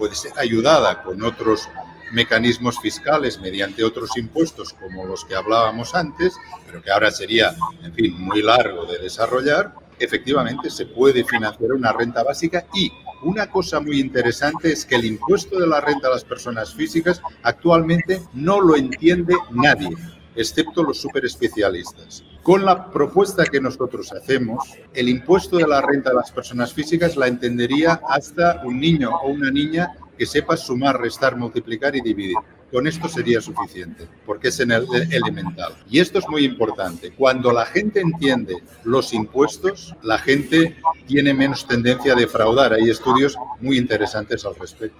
puede 0.00 0.14
ser 0.14 0.32
ayudada 0.38 1.02
con 1.02 1.22
otros 1.22 1.68
mecanismos 2.12 2.80
fiscales 2.80 3.38
mediante 3.38 3.84
otros 3.84 4.16
impuestos 4.16 4.72
como 4.72 5.04
los 5.04 5.26
que 5.26 5.34
hablábamos 5.34 5.94
antes, 5.94 6.34
pero 6.64 6.82
que 6.82 6.90
ahora 6.90 7.10
sería, 7.10 7.54
en 7.84 7.92
fin, 7.92 8.18
muy 8.18 8.42
largo 8.42 8.86
de 8.86 8.98
desarrollar, 8.98 9.74
efectivamente 9.98 10.70
se 10.70 10.86
puede 10.86 11.22
financiar 11.22 11.72
una 11.72 11.92
renta 11.92 12.24
básica 12.24 12.64
y 12.72 12.90
una 13.22 13.50
cosa 13.50 13.78
muy 13.78 14.00
interesante 14.00 14.72
es 14.72 14.86
que 14.86 14.94
el 14.94 15.04
impuesto 15.04 15.60
de 15.60 15.66
la 15.66 15.82
renta 15.82 16.08
a 16.08 16.12
las 16.12 16.24
personas 16.24 16.74
físicas 16.74 17.20
actualmente 17.42 18.22
no 18.32 18.58
lo 18.58 18.76
entiende 18.76 19.34
nadie, 19.50 19.90
excepto 20.34 20.82
los 20.82 20.98
superespecialistas. 20.98 22.24
Con 22.42 22.64
la 22.64 22.90
propuesta 22.90 23.44
que 23.44 23.60
nosotros 23.60 24.12
hacemos, 24.12 24.64
el 24.94 25.08
impuesto 25.08 25.58
de 25.58 25.66
la 25.66 25.82
renta 25.82 26.10
a 26.10 26.14
las 26.14 26.32
personas 26.32 26.72
físicas 26.72 27.16
la 27.16 27.26
entendería 27.26 28.00
hasta 28.08 28.62
un 28.64 28.80
niño 28.80 29.10
o 29.10 29.28
una 29.28 29.50
niña 29.50 29.92
que 30.16 30.26
sepa 30.26 30.56
sumar, 30.56 31.00
restar, 31.00 31.36
multiplicar 31.36 31.94
y 31.96 32.00
dividir. 32.00 32.36
Con 32.70 32.86
esto 32.86 33.08
sería 33.08 33.40
suficiente, 33.40 34.06
porque 34.24 34.48
es 34.48 34.60
en 34.60 34.70
el, 34.70 34.86
elemental. 35.10 35.74
Y 35.90 35.98
esto 35.98 36.20
es 36.20 36.28
muy 36.28 36.44
importante. 36.44 37.10
Cuando 37.10 37.52
la 37.52 37.66
gente 37.66 38.00
entiende 38.00 38.54
los 38.84 39.12
impuestos, 39.12 39.94
la 40.02 40.18
gente 40.18 40.76
tiene 41.06 41.34
menos 41.34 41.66
tendencia 41.66 42.12
a 42.12 42.16
defraudar. 42.16 42.72
Hay 42.72 42.88
estudios 42.88 43.36
muy 43.60 43.76
interesantes 43.76 44.44
al 44.44 44.54
respecto. 44.54 44.98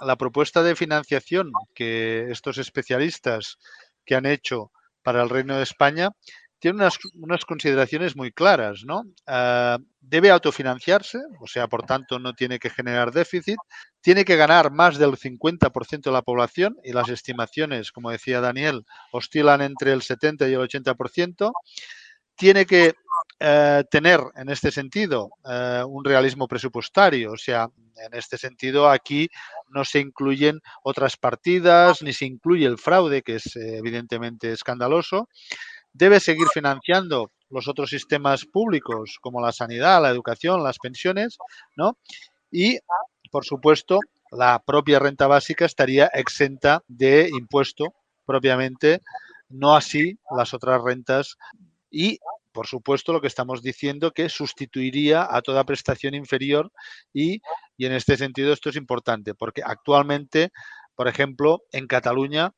La 0.00 0.16
propuesta 0.16 0.62
de 0.62 0.76
financiación 0.76 1.52
que 1.74 2.30
estos 2.30 2.58
especialistas 2.58 3.58
que 4.04 4.14
han 4.14 4.24
hecho 4.24 4.70
para 5.06 5.22
el 5.22 5.30
Reino 5.30 5.56
de 5.56 5.62
España 5.62 6.10
tiene 6.58 6.84
unas, 7.14 7.44
consideraciones 7.44 8.16
muy 8.16 8.32
claras, 8.32 8.82
¿no? 8.84 9.04
Ah, 9.24 9.78
debe 10.00 10.32
autofinanciarse, 10.32 11.18
o 11.40 11.46
sea, 11.46 11.68
por 11.68 11.84
tanto, 11.84 12.18
no 12.18 12.32
tiene 12.32 12.58
que 12.58 12.70
generar 12.70 13.12
déficit, 13.12 13.56
tiene 14.00 14.24
que 14.24 14.34
ganar 14.34 14.72
más 14.72 14.98
del 14.98 15.12
50% 15.16 16.10
de 16.10 16.10
la 16.10 16.22
población 16.22 16.76
y 16.82 16.92
las 16.92 17.08
estimaciones, 17.08 17.92
como 17.92 18.10
decía 18.10 18.40
Daniel, 18.40 18.84
oscilan 19.12 19.60
entre 19.60 19.92
el 19.92 20.02
70 20.02 20.48
y 20.48 20.54
el 20.54 20.60
80%, 20.60 21.52
tiene 22.34 22.66
que 22.66 22.94
eh, 23.38 23.84
tener 23.90 24.20
en 24.36 24.48
este 24.48 24.70
sentido 24.70 25.30
eh, 25.44 25.82
un 25.86 26.04
realismo 26.04 26.48
presupuestario, 26.48 27.32
o 27.32 27.36
sea, 27.36 27.68
en 27.96 28.14
este 28.14 28.38
sentido 28.38 28.88
aquí 28.88 29.28
no 29.68 29.84
se 29.84 30.00
incluyen 30.00 30.60
otras 30.82 31.16
partidas 31.16 32.02
ni 32.02 32.12
se 32.12 32.26
incluye 32.26 32.66
el 32.66 32.78
fraude, 32.78 33.22
que 33.22 33.36
es 33.36 33.56
eh, 33.56 33.78
evidentemente 33.78 34.52
escandaloso 34.52 35.28
debe 35.96 36.20
seguir 36.20 36.46
financiando 36.52 37.30
los 37.48 37.68
otros 37.68 37.90
sistemas 37.90 38.44
públicos 38.44 39.18
como 39.20 39.40
la 39.40 39.52
sanidad, 39.52 40.02
la 40.02 40.10
educación, 40.10 40.62
las 40.62 40.78
pensiones, 40.78 41.38
¿no? 41.74 41.96
Y, 42.50 42.78
por 43.30 43.44
supuesto, 43.44 44.00
la 44.30 44.62
propia 44.64 44.98
renta 44.98 45.26
básica 45.26 45.64
estaría 45.64 46.06
exenta 46.08 46.82
de 46.86 47.30
impuesto 47.30 47.94
propiamente, 48.26 49.00
no 49.48 49.74
así 49.74 50.18
las 50.36 50.52
otras 50.52 50.82
rentas 50.82 51.36
y 51.90 52.18
por 52.56 52.66
supuesto, 52.66 53.12
lo 53.12 53.20
que 53.20 53.26
estamos 53.26 53.60
diciendo 53.60 54.12
que 54.12 54.30
sustituiría 54.30 55.28
a 55.30 55.42
toda 55.42 55.64
prestación 55.64 56.14
inferior 56.14 56.72
y, 57.12 57.42
y 57.76 57.84
en 57.84 57.92
este 57.92 58.16
sentido 58.16 58.50
esto 58.50 58.70
es 58.70 58.76
importante 58.76 59.34
porque 59.34 59.60
actualmente, 59.62 60.52
por 60.94 61.06
ejemplo, 61.06 61.60
en 61.70 61.86
Cataluña, 61.86 62.52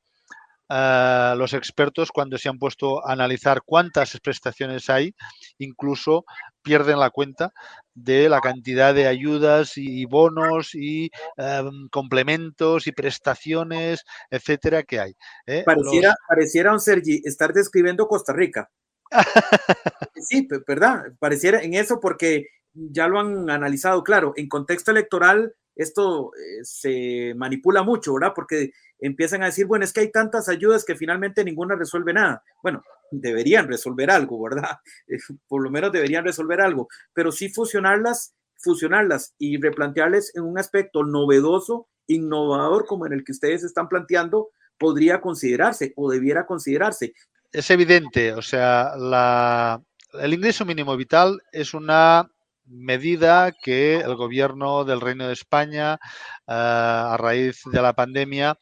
Uh, 0.71 1.35
los 1.35 1.55
expertos 1.55 2.11
cuando 2.13 2.37
se 2.37 2.51
han 2.51 2.59
puesto 2.59 3.03
a 3.03 3.15
analizar 3.15 3.63
cuántas 3.65 4.21
prestaciones 4.21 4.91
hay, 4.91 5.15
incluso 5.57 6.27
pierden 6.61 7.01
la 7.01 7.09
cuenta 7.09 7.55
de 7.95 8.29
la 8.29 8.43
cantidad 8.43 8.93
de 8.95 9.07
ayudas 9.07 9.79
y 9.79 10.05
bonos 10.05 10.75
y 10.75 11.11
um, 11.39 11.89
complementos 11.89 12.87
y 12.87 12.93
prestaciones, 12.93 14.05
etcétera, 14.31 14.83
que 14.83 15.01
hay. 15.01 15.13
¿eh? 15.47 15.63
Pareciera, 15.65 16.09
los... 16.09 16.17
pareciera, 16.29 16.73
un 16.75 16.81
Sergi, 16.81 17.23
estar 17.25 17.55
describiendo 17.55 18.07
Costa 18.07 18.35
Rica. 18.35 18.69
sí, 20.17 20.49
¿verdad? 20.67 21.05
Pareciera 21.19 21.63
en 21.63 21.75
eso 21.75 22.01
porque 22.01 22.49
ya 22.73 23.09
lo 23.09 23.19
han 23.21 23.51
analizado, 23.51 24.03
claro, 24.05 24.33
en 24.37 24.49
contexto 24.49 24.91
electoral 24.91 25.55
esto 25.79 26.33
eh, 26.35 26.65
se 26.65 27.35
manipula 27.37 27.85
mucho, 27.85 28.15
¿verdad? 28.15 28.33
Porque 28.35 28.73
empiezan 28.99 29.43
a 29.43 29.47
decir, 29.47 29.67
bueno, 29.67 29.85
es 29.85 29.93
que 29.93 30.01
hay 30.01 30.11
tantas 30.11 30.49
ayudas 30.49 30.85
que 30.85 30.97
finalmente 30.97 31.45
ninguna 31.45 31.77
resuelve 31.77 32.13
nada. 32.13 32.43
Bueno, 32.63 32.83
deberían 33.13 33.69
resolver 33.69 34.11
algo, 34.11 34.43
¿verdad? 34.43 34.79
Por 35.49 35.63
lo 35.63 35.71
menos 35.71 35.93
deberían 35.93 36.25
resolver 36.25 36.61
algo, 36.61 36.89
pero 37.15 37.31
sí 37.31 37.49
fusionarlas, 37.49 38.35
fusionarlas 38.57 39.35
y 39.39 39.61
replantearles 39.61 40.35
en 40.35 40.43
un 40.43 40.59
aspecto 40.59 41.05
novedoso, 41.05 41.87
innovador 42.09 42.85
como 42.85 43.07
en 43.07 43.13
el 43.13 43.23
que 43.25 43.33
ustedes 43.33 43.63
están 43.63 43.89
planteando, 43.89 44.51
podría 44.79 45.21
considerarse 45.21 45.93
o 45.97 46.11
debiera 46.11 46.45
considerarse. 46.45 47.15
Es 47.53 47.71
evidente, 47.71 48.35
o 48.35 48.43
sea, 48.43 48.93
la, 48.97 49.81
el 50.21 50.35
ingreso 50.35 50.67
mínimo 50.67 50.97
vital 50.97 51.41
es 51.51 51.73
una 51.73 52.31
medida 52.67 53.53
que 53.53 53.97
el 53.97 54.17
gobierno 54.17 54.85
del 54.85 55.01
Reino 55.01 55.27
de 55.27 55.33
España, 55.33 55.99
uh, 56.47 56.53
a 56.53 57.17
raíz 57.19 57.63
de 57.73 57.81
la 57.81 57.95
pandemia, 57.95 58.59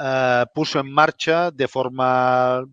uh, 0.00 0.46
puso 0.54 0.80
en 0.80 0.90
marcha 0.90 1.50
de 1.50 1.68
forma 1.68 2.64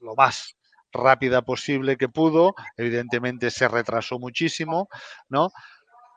lo 0.00 0.14
más 0.16 0.56
rápida 0.92 1.42
posible 1.42 1.96
que 1.96 2.08
pudo. 2.08 2.54
Evidentemente 2.76 3.52
se 3.52 3.68
retrasó 3.68 4.18
muchísimo, 4.18 4.88
¿no? 5.28 5.52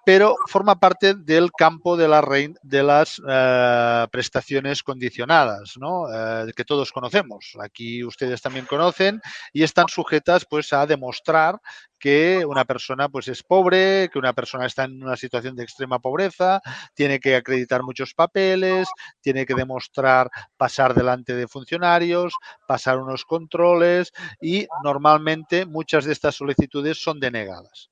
Pero 0.06 0.36
forma 0.48 0.80
parte 0.80 1.14
del 1.14 1.52
campo 1.52 1.96
de, 1.96 2.08
la 2.08 2.22
de 2.64 2.84
las 2.84 3.22
eh, 3.28 4.08
prestaciones 4.12 4.84
condicionadas, 4.84 5.74
¿no? 5.78 6.06
eh, 6.12 6.52
que 6.56 6.66
todos 6.66 6.92
conocemos. 6.92 7.54
Aquí 7.62 8.04
ustedes 8.04 8.42
también 8.42 8.66
conocen 8.66 9.22
y 9.54 9.64
están 9.64 9.88
sujetas 9.88 10.46
pues, 10.50 10.74
a 10.74 10.86
demostrar 10.86 11.60
que 12.00 12.44
una 12.48 12.66
persona 12.66 13.10
pues, 13.10 13.28
es 13.28 13.44
pobre, 13.44 14.10
que 14.12 14.18
una 14.18 14.34
persona 14.34 14.66
está 14.66 14.86
en 14.86 15.04
una 15.04 15.16
situación 15.16 15.56
de 15.56 15.64
extrema 15.64 16.00
pobreza, 16.00 16.62
tiene 16.96 17.20
que 17.20 17.36
acreditar 17.36 17.84
muchos 17.84 18.16
papeles, 18.16 18.88
tiene 19.22 19.46
que 19.46 19.54
demostrar 19.54 20.30
pasar 20.58 20.96
delante 20.96 21.36
de 21.36 21.48
funcionarios, 21.48 22.34
pasar 22.68 22.98
unos 22.98 23.24
controles 23.24 24.12
y 24.42 24.68
normalmente 24.84 25.68
muchas 25.68 26.06
de 26.06 26.14
estas 26.14 26.36
solicitudes 26.36 27.02
son 27.02 27.20
denegadas. 27.20 27.92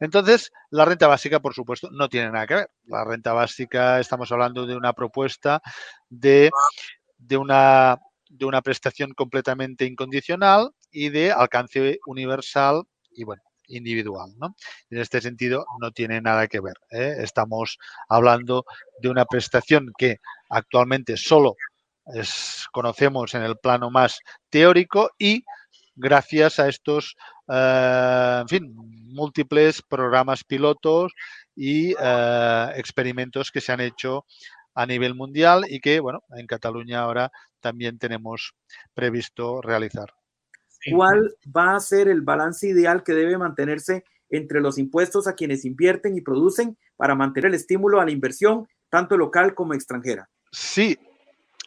Entonces, 0.00 0.52
la 0.70 0.84
renta 0.84 1.06
básica, 1.06 1.40
por 1.40 1.54
supuesto, 1.54 1.90
no 1.90 2.08
tiene 2.08 2.30
nada 2.30 2.46
que 2.46 2.54
ver. 2.54 2.70
La 2.84 3.04
renta 3.04 3.32
básica, 3.32 4.00
estamos 4.00 4.30
hablando 4.32 4.66
de 4.66 4.76
una 4.76 4.92
propuesta 4.92 5.60
de, 6.08 6.50
de, 7.18 7.36
una, 7.36 7.98
de 8.28 8.44
una 8.44 8.62
prestación 8.62 9.12
completamente 9.12 9.84
incondicional 9.84 10.70
y 10.90 11.08
de 11.10 11.32
alcance 11.32 11.98
universal 12.06 12.82
y, 13.10 13.24
bueno, 13.24 13.42
individual. 13.68 14.32
¿no? 14.38 14.54
En 14.90 14.98
este 14.98 15.20
sentido, 15.20 15.66
no 15.80 15.90
tiene 15.90 16.20
nada 16.20 16.46
que 16.48 16.60
ver. 16.60 16.76
¿eh? 16.90 17.16
Estamos 17.20 17.78
hablando 18.08 18.64
de 19.00 19.08
una 19.08 19.24
prestación 19.24 19.92
que 19.96 20.18
actualmente 20.48 21.16
solo 21.16 21.56
es, 22.14 22.66
conocemos 22.72 23.34
en 23.34 23.42
el 23.42 23.56
plano 23.58 23.90
más 23.90 24.20
teórico 24.48 25.10
y 25.18 25.44
gracias 25.96 26.60
a 26.60 26.68
estos, 26.68 27.16
uh, 27.48 28.42
en 28.42 28.48
fin, 28.48 28.74
múltiples 28.76 29.82
programas 29.82 30.44
pilotos 30.44 31.12
y 31.54 31.94
uh, 31.94 32.70
experimentos 32.76 33.50
que 33.50 33.60
se 33.60 33.72
han 33.72 33.80
hecho 33.80 34.24
a 34.74 34.86
nivel 34.86 35.14
mundial 35.14 35.64
y 35.68 35.80
que, 35.80 36.00
bueno, 36.00 36.22
en 36.36 36.46
Cataluña 36.46 37.00
ahora 37.00 37.32
también 37.60 37.98
tenemos 37.98 38.54
previsto 38.94 39.62
realizar. 39.62 40.12
¿Cuál 40.92 41.34
va 41.44 41.74
a 41.74 41.80
ser 41.80 42.08
el 42.08 42.20
balance 42.20 42.68
ideal 42.68 43.02
que 43.02 43.14
debe 43.14 43.38
mantenerse 43.38 44.04
entre 44.28 44.60
los 44.60 44.78
impuestos 44.78 45.26
a 45.26 45.34
quienes 45.34 45.64
invierten 45.64 46.16
y 46.16 46.20
producen 46.20 46.76
para 46.96 47.14
mantener 47.14 47.48
el 47.48 47.54
estímulo 47.54 48.00
a 48.00 48.04
la 48.04 48.10
inversión, 48.10 48.68
tanto 48.90 49.16
local 49.16 49.54
como 49.54 49.74
extranjera? 49.74 50.28
Sí, 50.52 50.96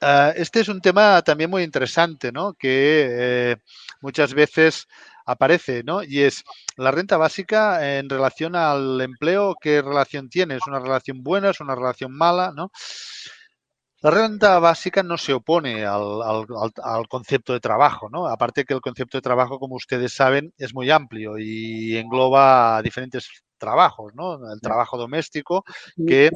Uh, 0.02 0.32
este 0.36 0.62
es 0.62 0.70
un 0.70 0.80
tema 0.80 1.22
también 1.22 1.50
muy 1.50 1.62
interesante, 1.62 2.32
¿no? 2.32 2.54
Que 2.54 3.08
eh, 3.52 3.58
muchas 4.02 4.34
veces 4.34 4.88
aparece, 5.26 5.84
¿no? 5.84 6.04
Y 6.04 6.22
es 6.22 6.44
la 6.78 6.92
renta 6.92 7.18
básica 7.18 7.98
en 7.98 8.10
relación 8.10 8.56
al 8.56 9.00
empleo, 9.02 9.56
¿qué 9.62 9.82
relación 9.82 10.30
tiene? 10.30 10.56
¿Es 10.56 10.68
una 10.68 10.80
relación 10.80 11.24
buena? 11.24 11.52
¿Es 11.52 11.62
una 11.62 11.76
relación 11.76 12.12
mala? 12.16 12.52
¿no? 12.56 12.72
La 14.02 14.12
renta 14.12 14.60
básica 14.60 15.04
no 15.04 15.18
se 15.18 15.34
opone 15.34 15.86
al, 15.86 16.22
al, 16.22 16.46
al, 16.84 17.08
concepto 17.10 17.52
de 17.54 17.60
trabajo, 17.60 18.10
¿no? 18.10 18.28
Aparte 18.28 18.64
que 18.64 18.74
el 18.74 18.82
concepto 18.82 19.18
de 19.18 19.22
trabajo, 19.22 19.60
como 19.60 19.76
ustedes 19.76 20.14
saben, 20.14 20.54
es 20.58 20.74
muy 20.74 20.90
amplio 20.90 21.38
y 21.38 21.98
engloba 21.98 22.82
diferentes 22.82 23.30
trabajos, 23.60 24.14
¿no? 24.16 24.36
El 24.52 24.62
trabajo 24.62 24.98
doméstico, 24.98 25.64
que, 26.08 26.32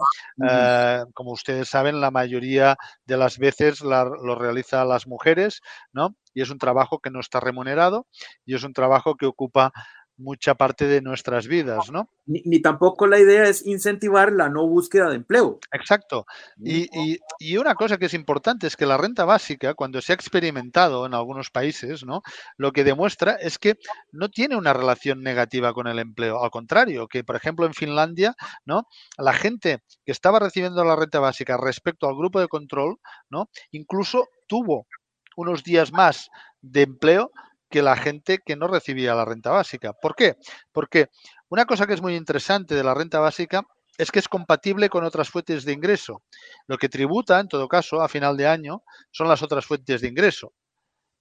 eh, 0.48 1.04
como 1.16 1.32
ustedes 1.32 1.70
saben, 1.70 2.00
la 2.02 2.12
mayoría 2.12 2.78
de 3.06 3.18
las 3.18 3.40
veces 3.40 3.82
la, 3.82 4.04
lo 4.06 4.36
realizan 4.36 4.88
las 4.90 5.08
mujeres, 5.08 5.62
¿no? 5.92 6.16
Y 6.36 6.42
es 6.42 6.50
un 6.50 6.60
trabajo 6.60 7.00
que 7.00 7.10
no 7.10 7.20
está 7.20 7.40
remunerado 7.40 8.08
y 8.46 8.56
es 8.56 8.64
un 8.64 8.74
trabajo 8.74 9.16
que 9.16 9.26
ocupa 9.26 9.72
mucha 10.18 10.56
parte 10.56 10.88
de 10.88 11.02
nuestras 11.02 11.48
vidas, 11.48 11.92
¿no? 11.92 12.10
Ni, 12.26 12.42
ni, 12.46 12.62
tampoco 12.62 13.08
la 13.08 13.20
idea 13.20 13.44
es 13.44 13.66
incentivar 13.66 14.32
la 14.32 14.50
no 14.50 14.68
búsqueda 14.68 15.10
de 15.10 15.16
empleo. 15.16 15.60
Exacto. 15.72 16.26
Y, 16.58 16.84
y, 16.98 17.20
y, 17.40 17.58
una 17.58 17.76
cosa 17.76 17.98
que 17.98 18.06
es 18.06 18.14
importante 18.14 18.68
es 18.68 18.78
que 18.78 18.86
la 18.86 18.98
renta 18.98 19.26
básica, 19.26 19.74
cuando 19.74 20.02
se 20.02 20.14
ha 20.14 20.16
experimentado 20.16 21.06
en 21.06 21.14
algunos 21.14 21.50
países, 21.50 22.06
¿no? 22.06 22.22
Lo 22.58 22.72
que 22.72 22.84
demuestra 22.84 23.34
es 23.34 23.58
que 23.58 23.78
no 24.12 24.30
tiene 24.30 24.56
una 24.56 24.74
relación 24.74 25.22
negativa 25.22 25.74
con 25.74 25.88
el 25.88 26.00
empleo. 26.00 26.44
Al 26.44 26.52
contrario, 26.52 27.08
que 27.08 27.24
por 27.24 27.36
ejemplo 27.36 27.66
en 27.66 27.74
Finlandia, 27.74 28.36
¿no? 28.66 28.88
La 29.18 29.34
gente 29.34 29.84
que 30.06 30.12
estaba 30.12 30.40
recibiendo 30.40 30.84
la 30.84 30.96
renta 30.96 31.20
básica 31.20 31.58
respecto 31.58 32.08
al 32.08 32.16
grupo 32.16 32.40
de 32.40 32.48
control, 32.48 32.98
¿no? 33.30 33.50
Incluso 33.72 34.28
tuvo 34.48 34.88
unos 35.36 35.64
días 35.64 35.92
más 35.92 36.30
de 36.62 36.84
empleo 36.84 37.32
que 37.74 37.82
la 37.82 37.96
gente 37.96 38.38
que 38.46 38.56
no 38.56 38.68
recibía 38.68 39.16
la 39.16 39.26
renta 39.26 39.50
básica. 39.50 39.94
¿Por 39.94 40.14
qué? 40.16 40.38
Porque 40.72 41.10
una 41.50 41.66
cosa 41.66 41.88
que 41.88 41.96
es 41.96 42.04
muy 42.04 42.16
interesante 42.16 42.76
de 42.76 42.84
la 42.84 42.94
renta 42.94 43.20
básica 43.20 43.64
es 43.98 44.12
que 44.12 44.20
es 44.20 44.28
compatible 44.28 44.90
con 44.90 45.04
otras 45.04 45.32
fuentes 45.32 45.66
de 45.66 45.74
ingreso. 45.74 46.22
Lo 46.68 46.78
que 46.78 46.88
tributa, 46.88 47.40
en 47.40 47.48
todo 47.48 47.68
caso, 47.68 48.00
a 48.04 48.08
final 48.08 48.38
de 48.38 48.46
año, 48.46 48.84
son 49.10 49.28
las 49.28 49.42
otras 49.42 49.66
fuentes 49.66 50.02
de 50.02 50.08
ingreso. 50.08 50.54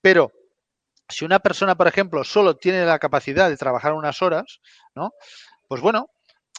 Pero 0.03 0.31
si 1.09 1.25
una 1.25 1.39
persona, 1.39 1.75
por 1.75 1.89
ejemplo, 1.89 2.23
solo 2.23 2.55
tiene 2.59 2.85
la 2.85 2.99
capacidad 2.99 3.49
de 3.49 3.57
trabajar 3.57 3.95
unas 3.95 4.21
horas, 4.21 4.61
¿no? 4.95 5.13
Pues 5.69 5.81
bueno, 5.81 6.11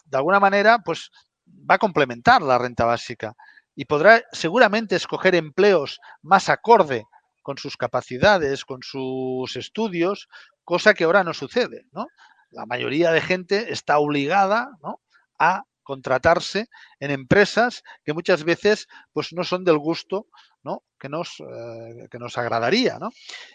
de 0.05 0.17
alguna 0.17 0.39
manera, 0.39 0.79
pues 0.79 1.11
va 1.47 1.75
a 1.75 1.77
complementar 1.77 2.41
la 2.41 2.57
renta 2.57 2.85
básica 2.85 3.35
y 3.75 3.85
podrá 3.85 4.23
seguramente 4.31 4.95
escoger 4.95 5.35
empleos 5.35 5.99
más 6.23 6.49
acorde 6.49 7.05
con 7.43 7.57
sus 7.57 7.77
capacidades, 7.77 8.65
con 8.65 8.81
sus 8.81 9.55
estudios, 9.55 10.27
cosa 10.63 10.93
que 10.93 11.03
ahora 11.03 11.23
no 11.23 11.33
sucede, 11.33 11.85
¿no? 11.91 12.07
La 12.49 12.65
mayoría 12.65 13.11
de 13.11 13.21
gente 13.21 13.71
está 13.71 13.97
obligada 13.97 14.69
¿no? 14.81 15.01
a 15.39 15.63
contratarse 15.81 16.67
en 16.99 17.11
empresas 17.11 17.83
que 18.05 18.13
muchas 18.13 18.43
veces 18.43 18.87
pues 19.11 19.33
no 19.33 19.43
son 19.43 19.65
del 19.65 19.77
gusto 19.77 20.27
¿no? 20.63 20.83
que, 20.99 21.09
nos, 21.09 21.39
eh, 21.39 22.07
que 22.09 22.19
nos 22.19 22.37
agradaría. 22.37 22.99
¿no? 22.99 23.09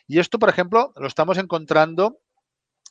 Y 0.06 0.18
esto, 0.18 0.38
por 0.38 0.48
ejemplo, 0.48 0.92
lo 0.96 1.06
estamos 1.06 1.38
encontrando 1.38 2.18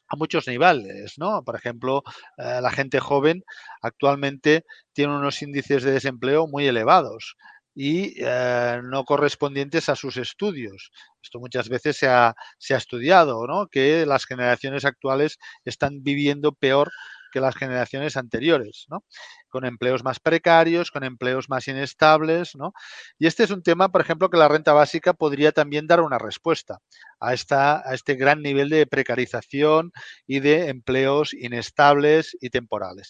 a 0.10 0.16
muchos 0.16 0.48
niveles, 0.48 1.16
¿no? 1.18 1.44
Por 1.44 1.58
ejemplo, 1.58 2.02
eh, 2.38 2.60
la 2.62 2.72
gente 2.72 3.02
joven 3.02 3.44
actualmente 3.82 4.64
tiene 4.94 5.14
unos 5.14 5.42
índices 5.42 5.84
de 5.84 5.92
desempleo 5.92 6.48
muy 6.48 6.66
elevados 6.66 7.36
y 7.80 8.16
eh, 8.18 8.82
no 8.84 9.06
correspondientes 9.06 9.88
a 9.88 9.96
sus 9.96 10.18
estudios. 10.18 10.90
Esto 11.22 11.40
muchas 11.40 11.70
veces 11.70 11.96
se 11.96 12.08
ha, 12.08 12.34
se 12.58 12.74
ha 12.74 12.78
estudiado, 12.78 13.46
¿no? 13.46 13.68
que 13.68 14.04
las 14.08 14.26
generaciones 14.26 14.84
actuales 14.84 15.38
están 15.64 16.02
viviendo 16.02 16.54
peor 16.54 16.92
que 17.32 17.40
las 17.40 17.56
generaciones 17.56 18.18
anteriores, 18.18 18.86
¿no? 18.90 19.04
con 19.50 19.64
empleos 19.64 20.04
más 20.04 20.20
precarios, 20.20 20.90
con 20.90 21.04
empleos 21.04 21.50
más 21.50 21.68
inestables. 21.68 22.56
¿no? 22.56 22.74
Y 23.20 23.28
este 23.28 23.44
es 23.44 23.52
un 23.52 23.62
tema, 23.62 23.90
por 23.90 24.02
ejemplo, 24.02 24.32
que 24.32 24.38
la 24.38 24.48
renta 24.48 24.74
básica 24.74 25.14
podría 25.14 25.52
también 25.52 25.86
dar 25.86 26.02
una 26.02 26.18
respuesta 26.18 26.80
a, 27.20 27.36
esta, 27.36 27.88
a 27.88 27.94
este 27.94 28.16
gran 28.16 28.42
nivel 28.42 28.70
de 28.70 28.88
precarización 28.88 29.92
y 30.26 30.40
de 30.40 30.70
empleos 30.70 31.36
inestables 31.36 32.36
y 32.42 32.50
temporales. 32.50 33.08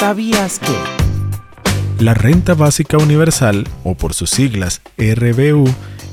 ¿Sabías 0.00 0.58
que? 0.58 2.02
La 2.02 2.14
renta 2.14 2.54
básica 2.54 2.96
universal, 2.96 3.68
o 3.84 3.94
por 3.94 4.14
sus 4.14 4.30
siglas 4.30 4.80
RBU, 4.96 5.68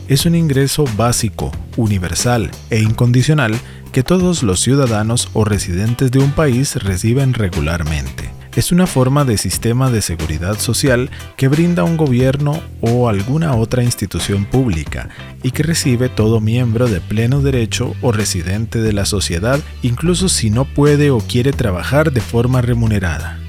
es 0.09 0.25
un 0.25 0.35
ingreso 0.35 0.83
básico, 0.97 1.53
universal 1.77 2.51
e 2.69 2.81
incondicional 2.81 3.57
que 3.93 4.03
todos 4.03 4.43
los 4.43 4.59
ciudadanos 4.59 5.29
o 5.31 5.45
residentes 5.45 6.11
de 6.11 6.19
un 6.19 6.31
país 6.31 6.75
reciben 6.75 7.33
regularmente. 7.33 8.29
Es 8.57 8.73
una 8.73 8.87
forma 8.87 9.23
de 9.23 9.37
sistema 9.37 9.89
de 9.89 10.01
seguridad 10.01 10.59
social 10.59 11.09
que 11.37 11.47
brinda 11.47 11.85
un 11.85 11.95
gobierno 11.95 12.59
o 12.81 13.07
alguna 13.07 13.55
otra 13.55 13.83
institución 13.83 14.43
pública 14.43 15.07
y 15.43 15.51
que 15.51 15.63
recibe 15.63 16.09
todo 16.09 16.41
miembro 16.41 16.89
de 16.89 16.99
pleno 16.99 17.39
derecho 17.39 17.95
o 18.01 18.11
residente 18.11 18.81
de 18.81 18.91
la 18.91 19.05
sociedad, 19.05 19.61
incluso 19.81 20.27
si 20.27 20.49
no 20.49 20.65
puede 20.65 21.09
o 21.09 21.19
quiere 21.19 21.53
trabajar 21.53 22.11
de 22.11 22.19
forma 22.19 22.61
remunerada. 22.61 23.46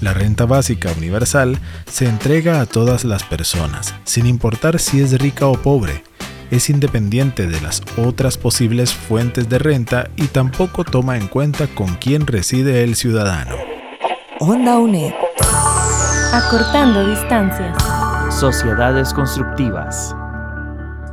La 0.00 0.14
renta 0.14 0.46
básica 0.46 0.92
universal 0.96 1.58
se 1.86 2.06
entrega 2.06 2.60
a 2.60 2.66
todas 2.66 3.04
las 3.04 3.24
personas, 3.24 3.94
sin 4.04 4.26
importar 4.26 4.78
si 4.78 5.00
es 5.00 5.18
rica 5.20 5.48
o 5.48 5.54
pobre. 5.54 6.04
Es 6.52 6.70
independiente 6.70 7.48
de 7.48 7.60
las 7.60 7.82
otras 7.96 8.38
posibles 8.38 8.94
fuentes 8.94 9.48
de 9.48 9.58
renta 9.58 10.08
y 10.14 10.28
tampoco 10.28 10.84
toma 10.84 11.16
en 11.16 11.26
cuenta 11.26 11.66
con 11.66 11.96
quién 11.96 12.28
reside 12.28 12.84
el 12.84 12.94
ciudadano. 12.94 13.56
Onda 14.38 14.78
UNED. 14.78 15.12
Acortando 16.32 17.04
distancias. 17.08 17.76
Sociedades 18.38 19.12
constructivas. 19.12 20.14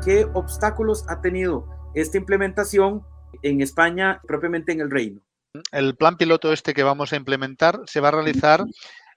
¿Qué 0.06 0.28
obstáculos 0.34 1.04
ha 1.10 1.22
tenido 1.22 1.68
esta 1.96 2.20
implementación 2.20 3.02
en 3.42 3.62
España, 3.62 4.22
propiamente 4.28 4.74
en 4.74 4.82
el 4.82 4.92
reino? 4.92 5.25
El 5.72 5.96
plan 5.96 6.18
piloto 6.18 6.52
este 6.54 6.74
que 6.74 6.84
vamos 6.84 7.14
a 7.14 7.16
implementar 7.16 7.80
se 7.86 8.00
va 8.00 8.10
a 8.10 8.12
realizar 8.12 8.64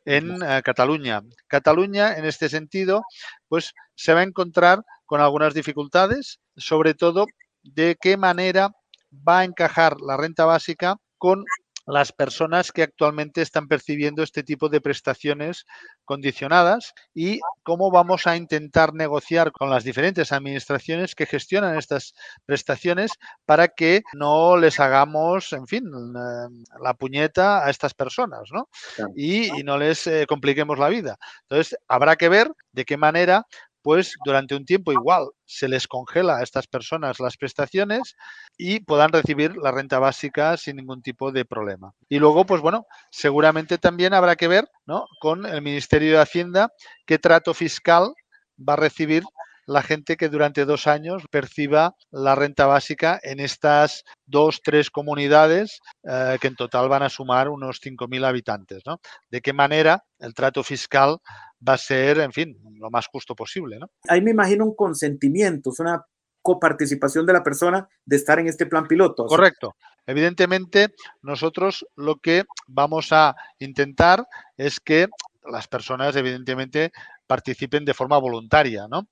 en 0.05 0.43
eh, 0.43 0.63
Cataluña. 0.65 1.23
Cataluña, 1.47 2.17
en 2.17 2.25
este 2.25 2.49
sentido, 2.49 3.03
pues 3.49 3.73
se 3.95 4.15
va 4.15 4.21
a 4.21 4.25
encontrar 4.25 4.83
con 5.07 5.21
algunas 5.21 5.55
dificultades, 5.55 6.41
sobre 6.57 6.95
todo 6.95 7.27
de 7.63 7.97
qué 8.01 8.17
manera 8.17 8.71
va 9.13 9.41
a 9.41 9.45
encajar 9.45 10.01
la 10.01 10.17
renta 10.17 10.45
básica 10.45 10.97
con 11.19 11.45
las 11.89 12.13
personas 12.13 12.71
que 12.71 12.83
actualmente 12.83 13.41
están 13.41 13.67
percibiendo 13.67 14.23
este 14.23 14.43
tipo 14.43 14.69
de 14.69 14.81
prestaciones 14.81 15.65
condicionadas 16.05 16.93
y 17.15 17.41
cómo 17.63 17.91
vamos 17.91 18.27
a 18.27 18.37
intentar 18.37 18.93
negociar 18.95 19.53
con 19.53 19.71
las 19.71 19.85
diferentes 19.85 20.33
administraciones 20.33 21.15
que 21.15 21.27
gestionan 21.27 21.79
estas 21.79 22.15
prestaciones 22.45 23.13
para 23.47 23.69
que 23.69 24.03
no 24.13 24.57
les 24.57 24.79
hagamos, 24.81 25.53
en 25.53 25.67
fin, 25.67 25.85
eh, 25.87 26.65
la 26.83 26.95
puñeta 26.95 27.65
a 27.65 27.71
estas 27.71 27.95
personas, 27.95 28.43
¿no? 28.53 28.69
Y, 29.17 29.49
no 29.65 29.79
les 29.79 30.07
eh, 30.07 30.27
compliquemos 30.27 30.79
la 30.79 30.89
vida. 30.89 31.19
Entonces, 31.43 31.77
habrá 31.89 32.17
que 32.17 32.29
ver 32.29 32.51
de 32.73 32.85
qué 32.85 32.97
manera 32.97 33.47
pues 33.89 34.13
durante 34.23 34.55
un 34.55 34.67
tiempo 34.67 34.93
igual 34.93 35.31
se 35.47 35.67
les 35.67 35.89
congela 35.89 36.37
a 36.37 36.43
estas 36.43 36.67
personas 36.67 37.21
las 37.21 37.39
prestaciones 37.39 38.17
y 38.59 38.81
puedan 38.81 39.11
recibir 39.11 39.57
la 39.57 39.71
renta 39.71 39.99
básica 39.99 40.59
sin 40.59 40.77
ningún 40.77 41.01
tipo 41.01 41.33
de 41.33 41.47
problema. 41.47 41.95
Y 42.07 42.19
luego, 42.19 42.45
pues 42.45 42.61
bueno, 42.61 42.85
seguramente 43.11 43.79
también 43.79 44.13
habrá 44.13 44.37
que 44.37 44.47
ver 44.47 44.69
¿no? 44.85 45.07
con 45.21 45.47
el 45.47 45.63
Ministerio 45.63 46.13
de 46.13 46.21
Hacienda 46.21 46.69
qué 47.07 47.19
trato 47.19 47.55
fiscal 47.55 48.13
va 48.59 48.75
a 48.75 48.77
recibir 48.77 49.23
la 49.65 49.83
gente 49.83 50.19
que 50.19 50.29
durante 50.29 50.67
dos 50.67 50.87
años 50.87 51.23
perciba 51.31 51.95
la 52.11 52.35
renta 52.35 52.67
básica 52.67 53.19
en 53.23 53.41
estas 53.41 54.05
dos, 54.27 54.61
tres 54.63 54.91
comunidades 54.91 55.81
eh, 56.05 56.37
que 56.41 56.49
en 56.49 56.57
total 56.57 56.91
van 56.91 57.05
a 57.05 57.09
sumar 57.09 57.49
unos 57.49 57.81
5.000 57.81 58.27
habitantes. 58.27 58.83
¿no? 58.85 59.01
¿De 59.31 59.41
qué 59.41 59.55
manera 59.55 60.05
el 60.19 60.35
trato 60.35 60.63
fiscal 60.63 61.19
va 61.67 61.75
a 61.75 61.79
ser, 61.79 62.19
en 62.21 62.33
fin, 62.33 62.59
lo 62.79 62.91
más 62.91 63.07
justo 63.07 63.35
posible? 63.35 63.79
¿no? 63.79 63.91
Ahí 64.09 64.21
me 64.21 64.31
imagino 64.31 64.65
un 64.65 64.75
consentimiento, 64.75 65.71
es 65.71 65.81
una 65.81 66.05
coparticipación 66.43 67.27
de 67.27 67.33
la 67.33 67.43
persona 67.43 67.89
de 68.05 68.17
estar 68.17 68.39
en 68.39 68.49
este 68.49 68.67
plan 68.67 68.87
piloto. 68.87 69.27
Correcto. 69.27 69.77
Evidentemente, 70.07 70.95
nosotros 71.21 71.87
lo 71.97 72.17
que 72.17 72.45
vamos 72.67 73.13
a 73.13 73.37
intentar 73.59 74.27
es 74.57 74.81
que 74.81 75.09
las 75.45 75.69
personas, 75.69 76.17
evidentemente, 76.17 76.93
participen 77.27 77.85
de 77.85 77.95
forma 77.95 78.19
voluntaria, 78.19 78.87
¿no? 78.89 79.07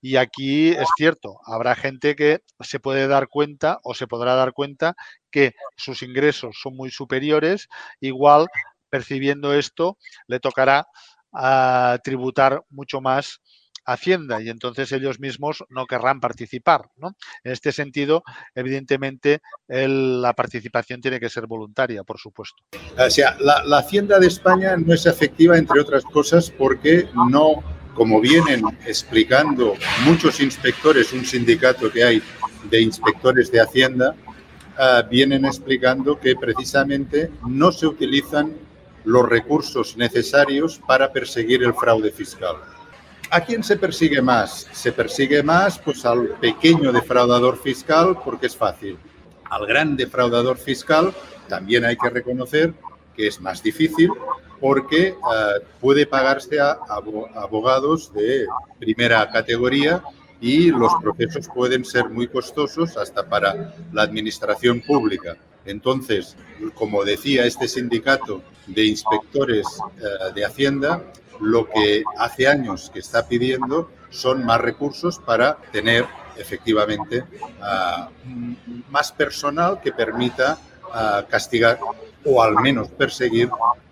Y 0.00 0.16
aquí 0.16 0.70
es 0.70 0.88
cierto, 0.96 1.38
habrá 1.46 1.76
gente 1.76 2.16
que 2.16 2.42
se 2.58 2.80
puede 2.80 3.06
dar 3.06 3.28
cuenta 3.28 3.78
o 3.84 3.94
se 3.94 4.08
podrá 4.08 4.34
dar 4.34 4.52
cuenta 4.52 4.96
que 5.30 5.54
sus 5.76 6.02
ingresos 6.02 6.58
son 6.60 6.76
muy 6.76 6.90
superiores, 6.90 7.68
igual 8.00 8.48
percibiendo 8.88 9.54
esto 9.54 9.96
le 10.26 10.40
tocará 10.40 10.88
a 11.32 11.92
ah, 11.92 11.98
tributar 11.98 12.62
mucho 12.70 13.00
más 13.00 13.40
Hacienda 13.86 14.42
y 14.42 14.48
entonces 14.48 14.92
ellos 14.92 15.20
mismos 15.20 15.64
no 15.68 15.86
querrán 15.86 16.20
participar. 16.20 16.82
¿no? 16.96 17.16
En 17.44 17.52
este 17.52 17.72
sentido, 17.72 18.22
evidentemente, 18.54 19.40
la 19.68 20.32
participación 20.34 21.00
tiene 21.00 21.18
que 21.18 21.30
ser 21.30 21.46
voluntaria, 21.46 22.04
por 22.04 22.18
supuesto. 22.18 22.62
O 22.98 23.10
sea, 23.10 23.36
la, 23.40 23.78
Hacienda 23.78 24.18
de 24.18 24.26
España 24.26 24.76
no 24.76 24.94
es 24.94 25.06
efectiva, 25.06 25.56
entre 25.56 25.80
otras 25.80 26.04
cosas, 26.04 26.50
porque 26.50 27.08
no, 27.14 27.62
como 27.94 28.20
vienen 28.20 28.62
explicando 28.86 29.74
muchos 30.04 30.40
inspectores, 30.40 31.12
un 31.12 31.24
sindicato 31.24 31.90
que 31.90 32.04
hay 32.04 32.22
de 32.70 32.82
inspectores 32.82 33.50
de 33.50 33.60
Hacienda, 33.60 34.14
uh, 34.78 35.08
vienen 35.08 35.46
explicando 35.46 36.20
que 36.20 36.36
precisamente 36.36 37.30
no 37.48 37.72
se 37.72 37.86
utilizan 37.86 38.54
los 39.04 39.28
recursos 39.28 39.96
necesarios 39.96 40.80
para 40.86 41.12
perseguir 41.12 41.62
el 41.62 41.74
fraude 41.74 42.10
fiscal. 42.10 42.56
¿A 43.30 43.40
quién 43.40 43.62
se 43.62 43.76
persigue 43.76 44.20
más? 44.20 44.66
Se 44.72 44.92
persigue 44.92 45.42
más 45.42 45.78
pues, 45.78 46.04
al 46.04 46.30
pequeño 46.40 46.92
defraudador 46.92 47.56
fiscal 47.56 48.18
porque 48.24 48.46
es 48.46 48.56
fácil. 48.56 48.98
Al 49.48 49.66
gran 49.66 49.96
defraudador 49.96 50.56
fiscal 50.58 51.14
también 51.48 51.84
hay 51.84 51.96
que 51.96 52.10
reconocer 52.10 52.74
que 53.14 53.28
es 53.28 53.40
más 53.40 53.62
difícil 53.62 54.10
porque 54.60 55.08
eh, 55.08 55.14
puede 55.80 56.06
pagarse 56.06 56.60
a 56.60 56.78
abogados 57.34 58.12
de 58.12 58.46
primera 58.78 59.30
categoría 59.30 60.02
y 60.40 60.70
los 60.70 60.92
procesos 61.02 61.48
pueden 61.54 61.84
ser 61.84 62.08
muy 62.08 62.26
costosos 62.26 62.96
hasta 62.96 63.28
para 63.28 63.74
la 63.92 64.02
administración 64.02 64.80
pública. 64.80 65.36
Entonces, 65.70 66.36
como 66.74 67.04
decía 67.04 67.44
este 67.46 67.68
sindicato 67.68 68.42
de 68.66 68.86
inspectores 68.86 69.66
eh, 69.98 70.32
de 70.34 70.44
Hacienda, 70.44 71.02
lo 71.40 71.68
que 71.68 72.02
hace 72.18 72.46
años 72.46 72.90
que 72.92 72.98
está 72.98 73.26
pidiendo 73.26 73.90
son 74.10 74.44
más 74.44 74.60
recursos 74.60 75.18
para 75.18 75.56
tener 75.72 76.06
efectivamente 76.36 77.24
ah, 77.62 78.10
más 78.90 79.12
personal 79.12 79.80
que 79.80 79.92
permita 79.92 80.58
ah, 80.92 81.24
castigar 81.28 81.78
o 82.24 82.42
al 82.42 82.56
menos 82.56 82.88
perseguir 82.88 83.48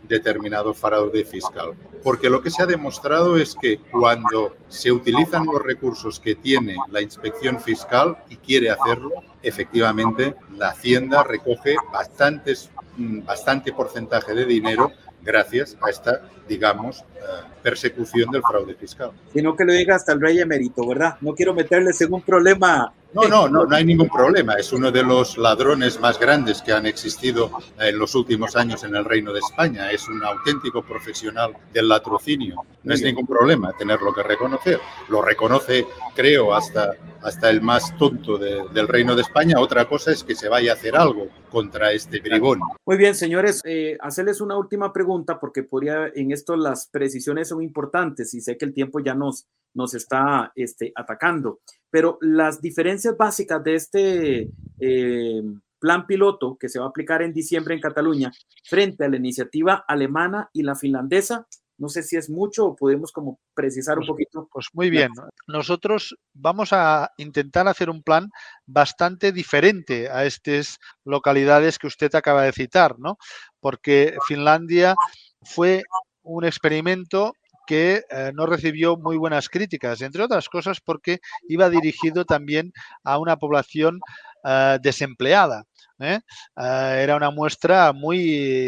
determinado 0.09 0.75
fraude 0.75 1.25
fiscal. 1.25 1.75
Porque 2.03 2.31
lo 2.31 2.42
que 2.42 2.51
se 2.51 2.62
ha 2.62 2.66
demostrado 2.66 3.37
es 3.37 3.55
que 3.61 3.79
cuando 3.90 4.57
se 4.68 4.90
utilizan 4.90 5.47
los 5.47 5.62
recursos 5.62 6.18
que 6.18 6.35
tiene 6.35 6.77
la 6.90 7.03
inspección 7.03 7.61
fiscal 7.61 8.18
y 8.29 8.37
quiere 8.37 8.71
hacerlo, 8.71 9.11
efectivamente 9.42 10.35
la 10.57 10.71
Hacienda 10.71 11.23
recoge 11.23 11.77
bastantes, 11.92 12.71
mm, 12.97 13.25
bastante 13.25 13.73
porcentaje 13.73 14.35
de 14.35 14.44
dinero 14.44 14.92
gracias 15.23 15.77
a 15.83 15.90
esta, 15.90 16.23
digamos, 16.49 17.01
eh, 17.01 17.44
persecución 17.62 18.31
del 18.31 18.42
fraude 18.42 18.75
fiscal. 18.75 19.12
Sino 19.33 19.57
que 19.57 19.64
lo 19.64 19.73
diga 19.73 19.97
hasta 19.97 20.12
el 20.12 20.21
rey 20.21 20.38
emérito, 20.40 20.87
¿verdad? 20.87 21.16
No 21.21 21.35
quiero 21.35 21.55
meterles 21.55 22.01
en 22.01 22.12
un 22.12 22.23
problema. 22.23 22.92
No, 23.14 23.27
no, 23.27 23.49
no, 23.49 23.64
no 23.64 23.75
hay 23.75 23.87
ningún 23.87 24.09
problema. 24.09 24.55
Es 24.55 24.71
uno 24.73 24.90
de 24.90 25.03
los 25.03 25.38
ladrones 25.38 25.99
más 25.99 26.18
grandes 26.18 26.61
que 26.61 26.73
han 26.73 26.85
existido 26.85 27.51
en 27.81 27.99
los 27.99 28.14
últimos 28.14 28.55
años 28.55 28.85
en 28.85 28.94
el 28.94 29.05
Reino 29.05 29.33
de 29.33 29.38
España. 29.38 29.90
Es 29.90 30.07
un 30.09 30.23
auténtico 30.23 30.83
profesional 30.83 31.57
del 31.73 31.88
latrocinio. 31.88 32.57
No 32.83 32.92
es 32.92 33.03
ningún 33.03 33.27
problema 33.27 33.73
tenerlo 33.79 34.12
que 34.12 34.23
reconocer. 34.23 34.79
Lo 35.09 35.23
reconoce, 35.23 35.87
creo, 36.14 36.55
hasta, 36.55 36.92
hasta 37.23 37.49
el 37.49 37.62
más 37.62 37.97
tonto 37.97 38.37
del 38.37 38.87
Reino 38.87 39.16
de 39.16 39.23
España. 39.23 39.59
Otra 39.59 39.88
cosa 39.88 40.12
es 40.12 40.23
que 40.23 40.35
se 40.35 40.51
vaya 40.51 40.73
a 40.73 40.75
hacer 40.75 40.94
algo 40.94 41.29
contra 41.51 41.92
este 41.92 42.21
bribón. 42.21 42.61
Muy 42.85 42.99
bien, 42.99 43.14
señores, 43.14 43.62
eh, 43.64 43.97
hacerles 44.01 44.42
una 44.42 44.59
última 44.59 44.92
pregunta 44.92 45.40
porque 45.40 45.62
podría 45.62 46.09
en 46.14 46.31
esto 46.31 46.57
las 46.57 46.88
precisiones 46.88 47.49
son 47.49 47.62
importantes 47.62 48.35
y 48.35 48.42
sé 48.42 48.59
que 48.59 48.66
el 48.66 48.75
tiempo 48.75 49.01
ya 49.01 49.14
nos, 49.14 49.47
nos 49.73 49.94
está 49.94 50.53
este, 50.55 50.92
atacando, 50.94 51.61
pero 51.90 52.18
las 52.20 52.61
diferencias 52.61 53.16
básicas 53.16 53.62
de 53.64 53.74
este 53.74 54.51
eh, 54.81 55.42
plan 55.79 56.07
piloto 56.07 56.57
que 56.59 56.68
se 56.68 56.79
va 56.79 56.87
a 56.87 56.88
aplicar 56.88 57.22
en 57.22 57.33
diciembre 57.33 57.74
en 57.74 57.81
Cataluña 57.81 58.33
frente 58.64 59.05
a 59.05 59.09
la 59.09 59.16
iniciativa 59.16 59.85
alemana 59.87 60.51
y 60.53 60.62
la 60.62 60.74
finlandesa? 60.74 61.46
No 61.81 61.88
sé 61.88 62.03
si 62.03 62.16
es 62.16 62.29
mucho 62.29 62.66
o 62.66 62.74
podemos 62.77 63.12
como 63.12 63.38
precisar 63.55 63.98
un 63.98 64.01
Pues, 64.01 64.09
poquito. 64.09 64.48
pues 64.53 64.66
muy 64.72 64.90
bien. 64.90 65.11
Nosotros 65.46 66.16
vamos 66.35 66.72
a 66.72 67.12
intentar 67.18 67.68
hacer 67.68 67.88
un 67.88 68.03
plan 68.03 68.31
bastante 68.66 69.31
diferente 69.31 70.11
a 70.11 70.24
estas 70.24 70.79
localidades 71.05 71.79
que 71.79 71.87
usted 71.87 72.12
acaba 72.16 72.42
de 72.42 72.53
citar, 72.53 72.98
¿no? 72.98 73.16
Porque 73.61 74.16
Finlandia 74.27 74.96
fue 75.42 75.85
un 76.22 76.44
experimento 76.44 77.33
que 77.68 78.02
eh, 78.09 78.33
no 78.35 78.46
recibió 78.46 78.96
muy 78.96 79.18
buenas 79.18 79.50
críticas, 79.50 80.00
entre 80.00 80.22
otras 80.22 80.48
cosas 80.48 80.81
porque 80.81 81.18
iba 81.50 81.68
dirigido 81.68 82.24
también 82.24 82.72
a 83.04 83.18
una 83.18 83.37
población 83.37 84.00
eh, 84.42 84.78
desempleada. 84.81 85.64
¿eh? 86.00 86.20
Era 86.57 87.14
una 87.14 87.31
muestra 87.31 87.92
muy 87.92 88.64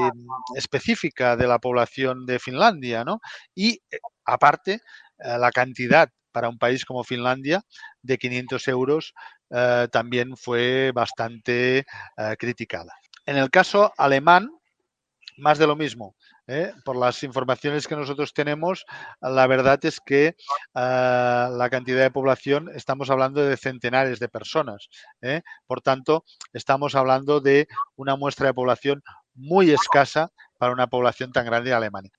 específica 0.54 1.34
de 1.34 1.46
la 1.46 1.58
población 1.58 2.26
de 2.26 2.38
Finlandia, 2.38 3.02
¿no? 3.02 3.20
Y 3.54 3.80
aparte, 4.26 4.80
la 5.16 5.50
cantidad 5.50 6.10
para 6.30 6.50
un 6.50 6.58
país 6.58 6.84
como 6.84 7.02
Finlandia 7.02 7.62
de 8.02 8.18
500 8.18 8.68
euros 8.68 9.14
también 9.92 10.36
fue 10.36 10.92
bastante 10.92 11.84
criticada. 12.38 12.94
En 13.26 13.36
el 13.36 13.48
caso 13.48 13.92
alemán, 13.96 14.50
más 15.38 15.58
de 15.58 15.66
lo 15.66 15.76
mismo. 15.76 16.16
¿Eh? 16.50 16.74
Por 16.84 16.96
las 16.96 17.22
informaciones 17.22 17.86
que 17.86 17.94
nosotros 17.94 18.34
tenemos, 18.34 18.84
la 19.20 19.46
verdad 19.46 19.78
es 19.84 20.00
que 20.00 20.26
eh, 20.26 20.34
la 20.74 21.68
cantidad 21.70 22.02
de 22.02 22.10
población, 22.10 22.70
estamos 22.74 23.08
hablando 23.08 23.40
de 23.42 23.56
centenares 23.56 24.18
de 24.18 24.28
personas. 24.28 24.88
¿eh? 25.22 25.42
Por 25.66 25.80
tanto, 25.80 26.24
estamos 26.52 26.96
hablando 26.96 27.40
de 27.40 27.68
una 27.94 28.16
muestra 28.16 28.48
de 28.48 28.54
población 28.54 29.02
muy 29.34 29.70
escasa 29.70 30.30
para 30.58 30.72
una 30.72 30.88
población 30.88 31.30
tan 31.32 31.46
grande 31.46 31.70
de 31.70 31.76
Alemania. 31.76 32.12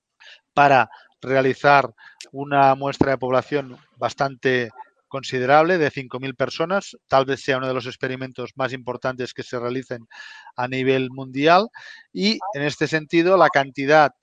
Para 0.53 0.89
realizar 1.21 1.93
una 2.31 2.73
muestra 2.75 3.11
de 3.11 3.17
población 3.17 3.77
bastante 3.97 4.71
considerable 5.11 5.77
de 5.77 5.91
5.000 5.91 6.35
personas, 6.37 6.97
tal 7.09 7.25
vez 7.25 7.41
sea 7.41 7.57
uno 7.57 7.67
de 7.67 7.73
los 7.73 7.85
experimentos 7.85 8.51
más 8.55 8.71
importantes 8.71 9.33
que 9.33 9.43
se 9.43 9.59
realicen 9.59 10.07
a 10.55 10.69
nivel 10.69 11.09
mundial. 11.11 11.67
Y 12.13 12.39
en 12.53 12.61
este 12.63 12.87
sentido 12.87 13.35
la 13.35 13.49
cantidad 13.49 14.13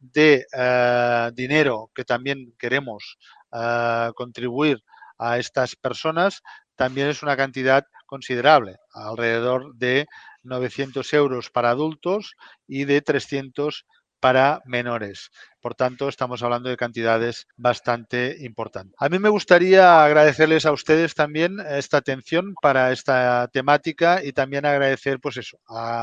de 0.00 0.44
eh, 0.52 1.30
dinero 1.34 1.88
que 1.94 2.04
también 2.04 2.52
queremos 2.58 3.16
eh, 3.52 4.10
contribuir 4.16 4.82
a 5.18 5.38
estas 5.38 5.76
personas 5.76 6.42
también 6.74 7.06
es 7.06 7.22
una 7.22 7.36
cantidad 7.36 7.86
considerable, 8.04 8.74
alrededor 8.92 9.72
de 9.76 10.06
900 10.42 11.12
euros 11.12 11.50
para 11.50 11.70
adultos 11.70 12.34
y 12.66 12.86
de 12.86 13.02
300 13.02 13.86
para 14.24 14.62
menores. 14.64 15.30
Por 15.60 15.74
tanto, 15.74 16.08
estamos 16.08 16.42
hablando 16.42 16.70
de 16.70 16.78
cantidades 16.78 17.46
bastante 17.58 18.38
importantes. 18.40 18.94
A 18.98 19.10
mí 19.10 19.18
me 19.18 19.28
gustaría 19.28 20.02
agradecerles 20.02 20.64
a 20.64 20.72
ustedes 20.72 21.14
también 21.14 21.58
esta 21.60 21.98
atención 21.98 22.54
para 22.62 22.90
esta 22.90 23.48
temática 23.48 24.24
y 24.24 24.32
también 24.32 24.64
agradecer, 24.64 25.20
pues 25.20 25.36
eso, 25.36 25.58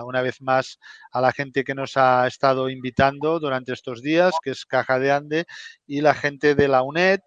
una 0.05 0.21
vez 0.21 0.39
más 0.39 0.77
a 1.11 1.19
la 1.19 1.31
gente 1.31 1.63
que 1.63 1.73
nos 1.73 1.97
ha 1.97 2.27
estado 2.27 2.69
invitando 2.69 3.39
durante 3.39 3.73
estos 3.73 4.03
días, 4.03 4.35
que 4.43 4.51
es 4.51 4.67
Caja 4.67 4.99
de 4.99 5.11
Ande, 5.11 5.45
y 5.87 6.01
la 6.01 6.13
gente 6.13 6.53
de 6.53 6.67
la 6.67 6.83
UNED, 6.83 7.21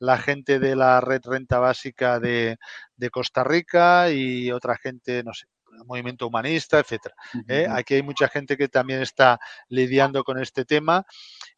la 0.00 0.18
gente 0.18 0.58
de 0.58 0.74
la 0.74 1.00
Red 1.00 1.20
Renta 1.26 1.60
Básica 1.60 2.18
de, 2.18 2.56
de 2.96 3.10
Costa 3.10 3.44
Rica 3.44 4.10
y 4.10 4.50
otra 4.50 4.76
gente, 4.76 5.22
no 5.22 5.32
sé, 5.32 5.46
movimiento 5.86 6.26
humanista, 6.26 6.78
etcétera. 6.78 7.14
¿eh? 7.48 7.66
Aquí 7.68 7.94
hay 7.94 8.02
mucha 8.02 8.28
gente 8.28 8.56
que 8.56 8.68
también 8.68 9.02
está 9.02 9.38
lidiando 9.68 10.24
con 10.24 10.38
este 10.38 10.64
tema 10.64 11.04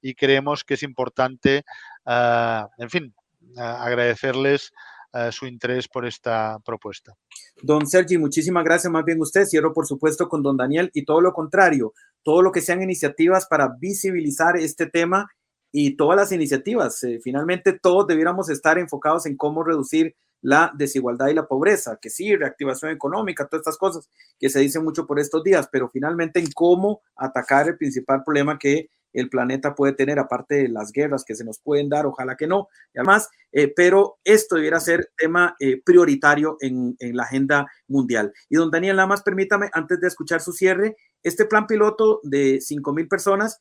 y 0.00 0.14
creemos 0.14 0.64
que 0.64 0.74
es 0.74 0.82
importante, 0.82 1.64
uh, 2.06 2.66
en 2.78 2.90
fin, 2.90 3.14
uh, 3.56 3.60
agradecerles 3.60 4.72
uh, 5.12 5.30
su 5.30 5.46
interés 5.46 5.88
por 5.88 6.06
esta 6.06 6.58
propuesta. 6.64 7.14
Don 7.62 7.86
Sergi, 7.86 8.18
muchísimas 8.18 8.64
gracias. 8.64 8.92
Más 8.92 9.04
bien 9.04 9.20
usted, 9.20 9.44
cierro 9.44 9.72
por 9.72 9.86
supuesto 9.86 10.28
con 10.28 10.42
don 10.42 10.56
Daniel 10.56 10.90
y 10.94 11.04
todo 11.04 11.20
lo 11.20 11.32
contrario, 11.32 11.92
todo 12.22 12.42
lo 12.42 12.52
que 12.52 12.60
sean 12.60 12.82
iniciativas 12.82 13.46
para 13.46 13.68
visibilizar 13.78 14.56
este 14.56 14.86
tema 14.86 15.28
y 15.72 15.96
todas 15.96 16.16
las 16.16 16.32
iniciativas. 16.32 17.02
Eh, 17.02 17.18
finalmente, 17.22 17.72
todos 17.72 18.06
debiéramos 18.06 18.50
estar 18.50 18.78
enfocados 18.78 19.26
en 19.26 19.36
cómo 19.36 19.64
reducir 19.64 20.14
la 20.42 20.72
desigualdad 20.74 21.28
y 21.28 21.34
la 21.34 21.46
pobreza, 21.46 21.98
que 22.00 22.10
sí, 22.10 22.36
reactivación 22.36 22.90
económica, 22.90 23.46
todas 23.46 23.62
estas 23.62 23.78
cosas 23.78 24.10
que 24.38 24.50
se 24.50 24.60
dicen 24.60 24.84
mucho 24.84 25.06
por 25.06 25.18
estos 25.18 25.42
días, 25.42 25.68
pero 25.70 25.88
finalmente 25.88 26.40
en 26.40 26.50
cómo 26.52 27.00
atacar 27.16 27.68
el 27.68 27.78
principal 27.78 28.22
problema 28.24 28.58
que 28.58 28.90
el 29.12 29.28
planeta 29.28 29.74
puede 29.74 29.92
tener, 29.92 30.18
aparte 30.18 30.54
de 30.56 30.68
las 30.68 30.90
guerras 30.90 31.24
que 31.24 31.34
se 31.34 31.44
nos 31.44 31.58
pueden 31.58 31.88
dar, 31.88 32.06
ojalá 32.06 32.36
que 32.36 32.46
no, 32.46 32.68
y 32.94 32.98
además, 32.98 33.28
eh, 33.52 33.72
pero 33.74 34.18
esto 34.24 34.56
debiera 34.56 34.80
ser 34.80 35.10
tema 35.16 35.54
eh, 35.60 35.80
prioritario 35.84 36.56
en, 36.60 36.96
en, 36.98 37.16
la 37.16 37.24
agenda 37.24 37.66
mundial. 37.88 38.32
Y 38.48 38.56
don 38.56 38.70
Daniel, 38.70 38.96
más 39.06 39.22
permítame, 39.22 39.68
antes 39.72 40.00
de 40.00 40.08
escuchar 40.08 40.40
su 40.40 40.52
cierre, 40.52 40.96
este 41.22 41.44
plan 41.44 41.66
piloto 41.66 42.20
de 42.22 42.60
5 42.60 42.92
mil 42.92 43.06
personas 43.06 43.60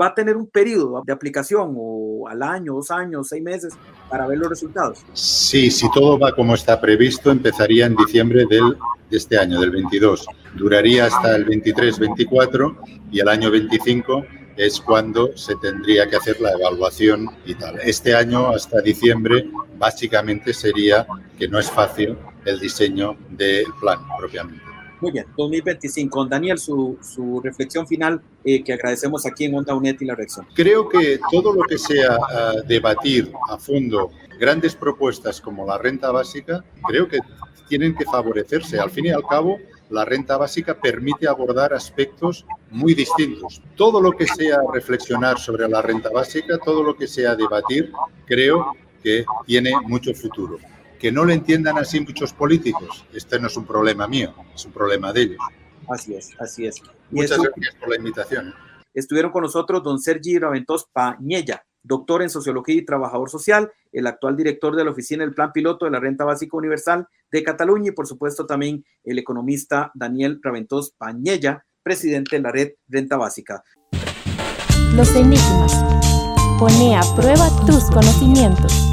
va 0.00 0.08
a 0.08 0.14
tener 0.14 0.36
un 0.36 0.46
periodo 0.48 1.02
de 1.06 1.12
aplicación 1.12 1.74
o 1.76 2.28
al 2.28 2.42
año, 2.42 2.74
dos 2.74 2.90
años, 2.90 3.28
seis 3.28 3.42
meses 3.42 3.74
para 4.08 4.26
ver 4.26 4.38
los 4.38 4.48
resultados. 4.48 5.04
Sí, 5.12 5.70
si 5.70 5.90
todo 5.92 6.18
va 6.18 6.34
como 6.34 6.54
está 6.54 6.80
previsto, 6.80 7.30
empezaría 7.30 7.86
en 7.86 7.96
diciembre 7.96 8.46
del, 8.48 8.76
de 9.10 9.16
este 9.16 9.38
año, 9.38 9.60
del 9.60 9.70
22. 9.70 10.26
Duraría 10.54 11.06
hasta 11.06 11.36
el 11.36 11.46
23-24 11.46 12.76
y 13.10 13.20
el 13.20 13.28
año 13.28 13.50
25 13.50 14.24
es 14.56 14.80
cuando 14.80 15.36
se 15.36 15.56
tendría 15.56 16.08
que 16.08 16.16
hacer 16.16 16.40
la 16.40 16.52
evaluación 16.52 17.28
y 17.46 17.54
tal. 17.54 17.78
Este 17.82 18.14
año 18.14 18.50
hasta 18.50 18.80
diciembre 18.80 19.48
básicamente 19.78 20.52
sería 20.52 21.06
que 21.38 21.48
no 21.48 21.58
es 21.58 21.70
fácil 21.70 22.16
el 22.44 22.58
diseño 22.60 23.16
del 23.30 23.66
plan 23.80 23.98
propiamente. 24.18 24.69
Muy 25.00 25.12
bien, 25.12 25.26
2025. 25.36 26.26
Daniel, 26.26 26.58
su, 26.58 26.98
su 27.02 27.40
reflexión 27.40 27.86
final 27.86 28.20
eh, 28.44 28.62
que 28.62 28.72
agradecemos 28.72 29.24
aquí 29.24 29.46
en 29.46 29.54
Onda 29.54 29.74
UNED 29.74 29.96
y 30.00 30.04
la 30.04 30.14
reacción. 30.14 30.46
Creo 30.54 30.88
que 30.88 31.18
todo 31.30 31.52
lo 31.52 31.62
que 31.62 31.78
sea 31.78 32.16
uh, 32.18 32.66
debatir 32.66 33.32
a 33.48 33.56
fondo 33.56 34.10
grandes 34.38 34.74
propuestas 34.74 35.40
como 35.40 35.66
la 35.66 35.78
renta 35.78 36.10
básica, 36.10 36.64
creo 36.86 37.08
que 37.08 37.18
tienen 37.68 37.94
que 37.94 38.04
favorecerse. 38.04 38.78
Al 38.78 38.90
fin 38.90 39.06
y 39.06 39.10
al 39.10 39.22
cabo, 39.26 39.58
la 39.90 40.04
renta 40.04 40.36
básica 40.36 40.78
permite 40.80 41.28
abordar 41.28 41.72
aspectos 41.72 42.44
muy 42.70 42.94
distintos. 42.94 43.62
Todo 43.76 44.00
lo 44.00 44.12
que 44.12 44.26
sea 44.26 44.58
reflexionar 44.72 45.38
sobre 45.38 45.68
la 45.68 45.82
renta 45.82 46.10
básica, 46.10 46.58
todo 46.58 46.82
lo 46.82 46.96
que 46.96 47.06
sea 47.06 47.34
debatir, 47.36 47.92
creo 48.26 48.74
que 49.02 49.24
tiene 49.46 49.72
mucho 49.82 50.12
futuro 50.14 50.58
que 51.00 51.10
no 51.10 51.24
lo 51.24 51.32
entiendan 51.32 51.78
así 51.78 51.98
muchos 52.00 52.32
políticos. 52.34 53.04
Este 53.12 53.40
no 53.40 53.46
es 53.46 53.56
un 53.56 53.64
problema 53.64 54.06
mío, 54.06 54.34
es 54.54 54.64
un 54.66 54.72
problema 54.72 55.12
de 55.12 55.22
ellos. 55.22 55.38
Así 55.88 56.14
es, 56.14 56.30
así 56.38 56.66
es. 56.66 56.76
Y 57.10 57.16
Muchas 57.16 57.38
gracias 57.38 57.74
por 57.80 57.88
la 57.88 57.96
invitación. 57.96 58.54
Estuvieron 58.92 59.32
con 59.32 59.42
nosotros 59.42 59.82
don 59.82 59.98
Sergi 59.98 60.38
Raventós 60.38 60.86
Pañella, 60.92 61.64
doctor 61.82 62.22
en 62.22 62.28
Sociología 62.28 62.74
y 62.74 62.84
Trabajador 62.84 63.30
Social, 63.30 63.72
el 63.92 64.06
actual 64.06 64.36
director 64.36 64.76
de 64.76 64.84
la 64.84 64.90
Oficina 64.90 65.24
del 65.24 65.34
Plan 65.34 65.52
Piloto 65.52 65.86
de 65.86 65.90
la 65.90 66.00
Renta 66.00 66.24
Básica 66.24 66.56
Universal 66.56 67.08
de 67.32 67.42
Cataluña 67.42 67.88
y, 67.88 67.94
por 67.94 68.06
supuesto, 68.06 68.46
también 68.46 68.84
el 69.02 69.18
economista 69.18 69.90
Daniel 69.94 70.38
Raventós 70.42 70.92
Pañella, 70.98 71.64
presidente 71.82 72.36
de 72.36 72.42
la 72.42 72.52
Red 72.52 72.72
Renta 72.88 73.16
Básica. 73.16 73.64
Los 74.94 75.14
enigmas. 75.16 75.72
Pone 76.58 76.94
a 76.94 77.00
prueba 77.16 77.48
tus 77.64 77.84
conocimientos. 77.90 78.89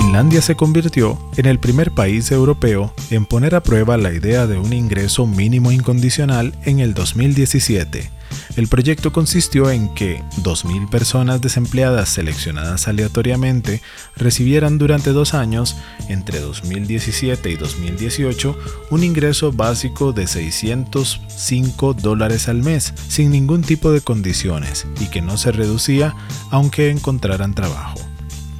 Finlandia 0.00 0.40
se 0.42 0.54
convirtió 0.54 1.18
en 1.36 1.46
el 1.46 1.58
primer 1.58 1.90
país 1.90 2.30
europeo 2.30 2.94
en 3.10 3.26
poner 3.26 3.56
a 3.56 3.64
prueba 3.64 3.96
la 3.96 4.12
idea 4.12 4.46
de 4.46 4.56
un 4.56 4.72
ingreso 4.72 5.26
mínimo 5.26 5.72
incondicional 5.72 6.54
en 6.64 6.78
el 6.78 6.94
2017. 6.94 8.08
El 8.54 8.68
proyecto 8.68 9.12
consistió 9.12 9.70
en 9.72 9.92
que 9.94 10.22
2.000 10.44 10.88
personas 10.88 11.40
desempleadas 11.40 12.10
seleccionadas 12.10 12.86
aleatoriamente 12.86 13.82
recibieran 14.14 14.78
durante 14.78 15.10
dos 15.10 15.34
años, 15.34 15.74
entre 16.08 16.38
2017 16.38 17.50
y 17.50 17.56
2018, 17.56 18.56
un 18.90 19.02
ingreso 19.02 19.50
básico 19.50 20.12
de 20.12 20.28
605 20.28 21.94
dólares 21.94 22.48
al 22.48 22.62
mes, 22.62 22.94
sin 23.08 23.30
ningún 23.30 23.62
tipo 23.62 23.90
de 23.90 24.00
condiciones, 24.00 24.86
y 25.00 25.06
que 25.06 25.22
no 25.22 25.36
se 25.38 25.50
reducía 25.50 26.14
aunque 26.50 26.90
encontraran 26.90 27.52
trabajo. 27.52 28.07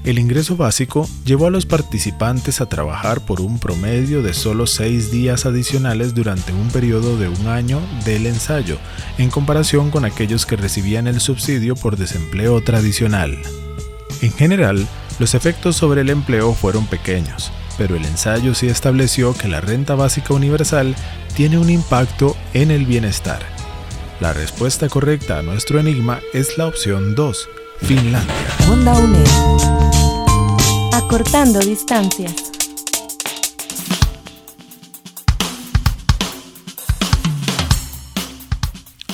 El 0.09 0.18
ingreso 0.18 0.57
básico 0.57 1.07
llevó 1.27 1.49
a 1.49 1.51
los 1.51 1.66
participantes 1.66 2.62
a 2.62 2.66
trabajar 2.66 3.21
por 3.21 3.42
un 3.42 3.59
promedio 3.59 4.23
de 4.23 4.33
solo 4.33 4.66
seis 4.66 5.11
días 5.11 5.44
adicionales 5.44 6.14
durante 6.14 6.55
un 6.55 6.71
periodo 6.71 7.18
de 7.18 7.29
un 7.29 7.47
año 7.47 7.79
del 8.07 8.25
ensayo, 8.25 8.79
en 9.18 9.29
comparación 9.29 9.90
con 9.90 10.07
aquellos 10.07 10.47
que 10.47 10.57
recibían 10.57 11.09
el 11.09 11.21
subsidio 11.21 11.77
por 11.77 11.99
desempleo 11.99 12.62
tradicional. 12.62 13.37
En 14.23 14.33
general, 14.33 14.88
Los 15.18 15.35
efectos 15.35 15.77
sobre 15.77 16.03
el 16.03 16.11
empleo 16.11 16.55
fueron 16.55 16.87
pequeños, 16.87 17.51
pero 17.77 17.97
el 17.97 18.05
ensayo 18.05 18.55
sí 18.55 18.68
estableció 18.68 19.35
que 19.35 19.49
la 19.49 19.61
renta 19.61 19.97
básica 19.97 20.33
universal 20.33 20.94
tiene 21.35 21.59
un 21.59 21.68
impacto 21.68 22.37
en 22.55 22.71
el 22.71 22.87
bienestar. 22.87 23.42
La 24.21 24.33
respuesta 24.33 24.88
correcta 24.88 25.40
a 25.40 25.42
nuestro 25.42 25.81
enigma 25.81 26.21
es 26.33 26.57
la 26.57 26.66
opción 26.66 27.16
2, 27.16 27.49
Finlandia. 27.83 29.97
Acortando 31.09 31.59
distancias. 31.61 32.58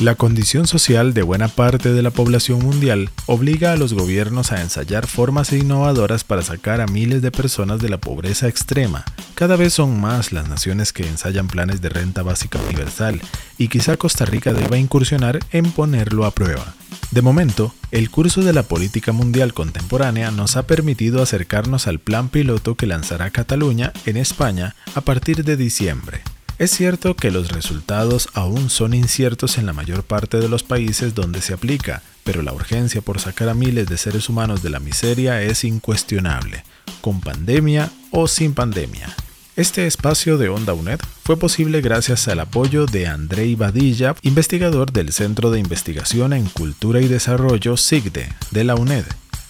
La 0.05 0.17
condición 0.17 0.67
social 0.67 1.15
de 1.15 1.23
buena 1.23 1.49
parte 1.49 1.95
de 1.95 2.03
la 2.03 2.11
población 2.11 2.63
mundial 2.63 3.09
obliga 3.25 3.73
a 3.73 3.77
los 3.79 3.95
gobiernos 3.95 4.53
a 4.53 4.61
ensayar 4.61 5.07
formas 5.07 5.51
innovadoras 5.51 6.25
para 6.25 6.43
sacar 6.43 6.83
a 6.83 6.87
miles 6.87 7.23
de 7.23 7.31
personas 7.31 7.81
de 7.81 7.89
la 7.89 7.97
pobreza 7.97 8.47
extrema. 8.47 9.07
Cada 9.35 9.57
vez 9.57 9.73
son 9.73 9.99
más 9.99 10.31
las 10.31 10.47
naciones 10.47 10.93
que 10.93 11.09
ensayan 11.09 11.49
planes 11.49 11.81
de 11.81 11.89
renta 11.89 12.23
básica 12.23 12.59
universal 12.59 13.19
y 13.57 13.69
quizá 13.69 13.97
Costa 13.97 14.27
Rica 14.27 14.53
deba 14.53 14.77
incursionar 14.77 15.41
en 15.53 15.73
ponerlo 15.73 16.27
a 16.27 16.33
prueba. 16.33 16.75
De 17.11 17.23
momento, 17.23 17.75
el 17.91 18.11
curso 18.11 18.43
de 18.43 18.53
la 18.53 18.65
política 18.65 19.13
mundial 19.13 19.55
contemporánea 19.55 20.31
nos 20.31 20.57
ha 20.57 20.67
permitido 20.67 21.23
acercarnos 21.23 21.87
al 21.87 21.99
plan 21.99 22.29
piloto 22.29 22.75
que 22.75 22.87
lanzará 22.87 23.31
Cataluña 23.31 23.95
en 24.05 24.19
España 24.19 24.77
a 24.95 25.01
partir 25.01 25.45
de 25.45 25.57
diciembre. 25.57 26.21
Es 26.57 26.71
cierto 26.71 27.17
que 27.17 27.33
los 27.33 27.49
resultados 27.49 28.29
aún 28.33 28.71
son 28.71 28.95
inciertos 28.95 29.59
en 29.59 29.67
la 29.67 29.73
mayor 29.73 30.05
parte 30.05 30.39
de 30.39 30.49
los 30.49 30.63
países 30.63 31.13
donde 31.15 31.43
se 31.43 31.53
aplica, 31.53 32.03
pero 32.23 32.43
la 32.43 32.53
urgencia 32.53 33.01
por 33.01 33.19
sacar 33.19 33.49
a 33.49 33.55
miles 33.55 33.89
de 33.89 33.99
seres 33.99 34.29
humanos 34.29 34.63
de 34.63 34.71
la 34.71 34.79
miseria 34.79 35.43
es 35.43 35.65
incuestionable, 35.65 36.63
con 37.01 37.21
pandemia 37.21 37.91
o 38.13 38.29
sin 38.29 38.55
pandemia. 38.55 39.09
Este 39.57 39.87
espacio 39.87 40.39
de 40.39 40.49
Onda 40.49 40.75
UNED 40.75 41.01
fue 41.25 41.37
posible 41.37 41.81
gracias 41.81 42.29
al 42.29 42.39
apoyo 42.39 42.87
de 42.87 43.09
Andrei 43.09 43.57
Badilla, 43.57 44.15
investigador 44.23 44.93
del 44.93 45.13
Centro 45.13 45.51
de 45.51 45.59
Investigación 45.59 46.33
en 46.33 46.47
Cultura 46.47 47.01
y 47.01 47.09
Desarrollo 47.09 47.77
SIGDE 47.77 48.29
de 48.53 48.65
la 48.65 48.77
UNED. 48.77 49.05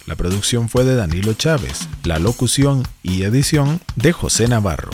La 0.07 0.15
producción 0.15 0.69
fue 0.69 0.83
de 0.85 0.95
Danilo 0.95 1.33
Chávez, 1.33 1.87
la 2.03 2.17
locución 2.17 2.83
y 3.03 3.23
edición 3.23 3.79
de 3.95 4.11
José 4.11 4.47
Navarro. 4.47 4.91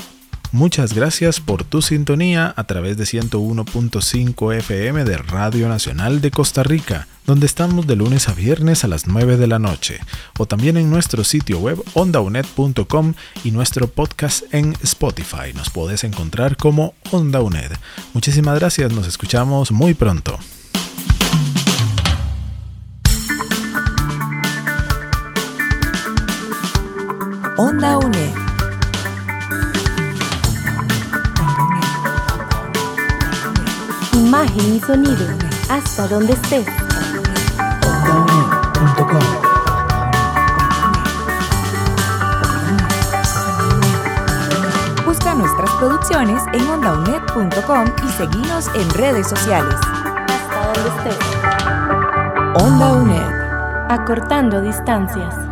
Muchas 0.54 0.94
gracias 0.94 1.40
por 1.40 1.64
tu 1.64 1.82
sintonía 1.82 2.54
a 2.58 2.66
través 2.66 2.98
de 2.98 3.06
101.5 3.06 4.58
FM 4.58 5.06
de 5.06 5.18
Radio 5.18 5.70
Nacional 5.70 6.20
de 6.20 6.30
Costa 6.30 6.62
Rica, 6.62 7.08
donde 7.26 7.46
estamos 7.46 7.88
de 7.88 7.96
lunes 7.96 8.28
a 8.28 8.34
viernes 8.34 8.84
a 8.84 8.90
las 8.90 9.08
9 9.08 9.38
de 9.38 9.48
la 9.48 9.60
noche, 9.60 10.02
o 10.38 10.46
también 10.46 10.76
en 10.76 10.90
nuestro 10.90 11.24
sitio 11.24 11.58
web 11.60 11.82
ondaunet.com 11.94 13.14
y 13.46 13.52
nuestro 13.52 13.88
podcast 13.88 14.44
en 14.54 14.76
Spotify. 14.84 15.54
Nos 15.56 15.70
puedes 15.70 16.04
encontrar 16.04 16.58
como 16.58 16.96
Onda 17.12 17.40
UNED. 17.42 17.72
Muchísimas 18.14 18.60
gracias, 18.60 18.92
nos 18.92 19.08
escuchamos 19.08 19.72
muy 19.72 19.94
pronto. 19.94 20.38
Onda. 27.58 28.51
Imagen 34.32 34.76
y 34.76 34.80
sonido, 34.80 35.28
hasta 35.70 36.08
donde 36.08 36.32
estés. 36.32 36.66
Busca 45.06 45.34
nuestras 45.36 45.70
producciones 45.72 46.42
en 46.54 46.66
ondaunet.com 46.66 47.88
y 48.06 48.10
seguinos 48.14 48.70
en 48.74 48.90
redes 48.92 49.28
sociales. 49.28 49.76
Hasta 49.76 50.82
donde 50.82 51.10
estés. 51.10 52.64
Onda 52.64 52.94
UNED. 52.94 53.90
Acortando 53.90 54.62
distancias. 54.62 55.51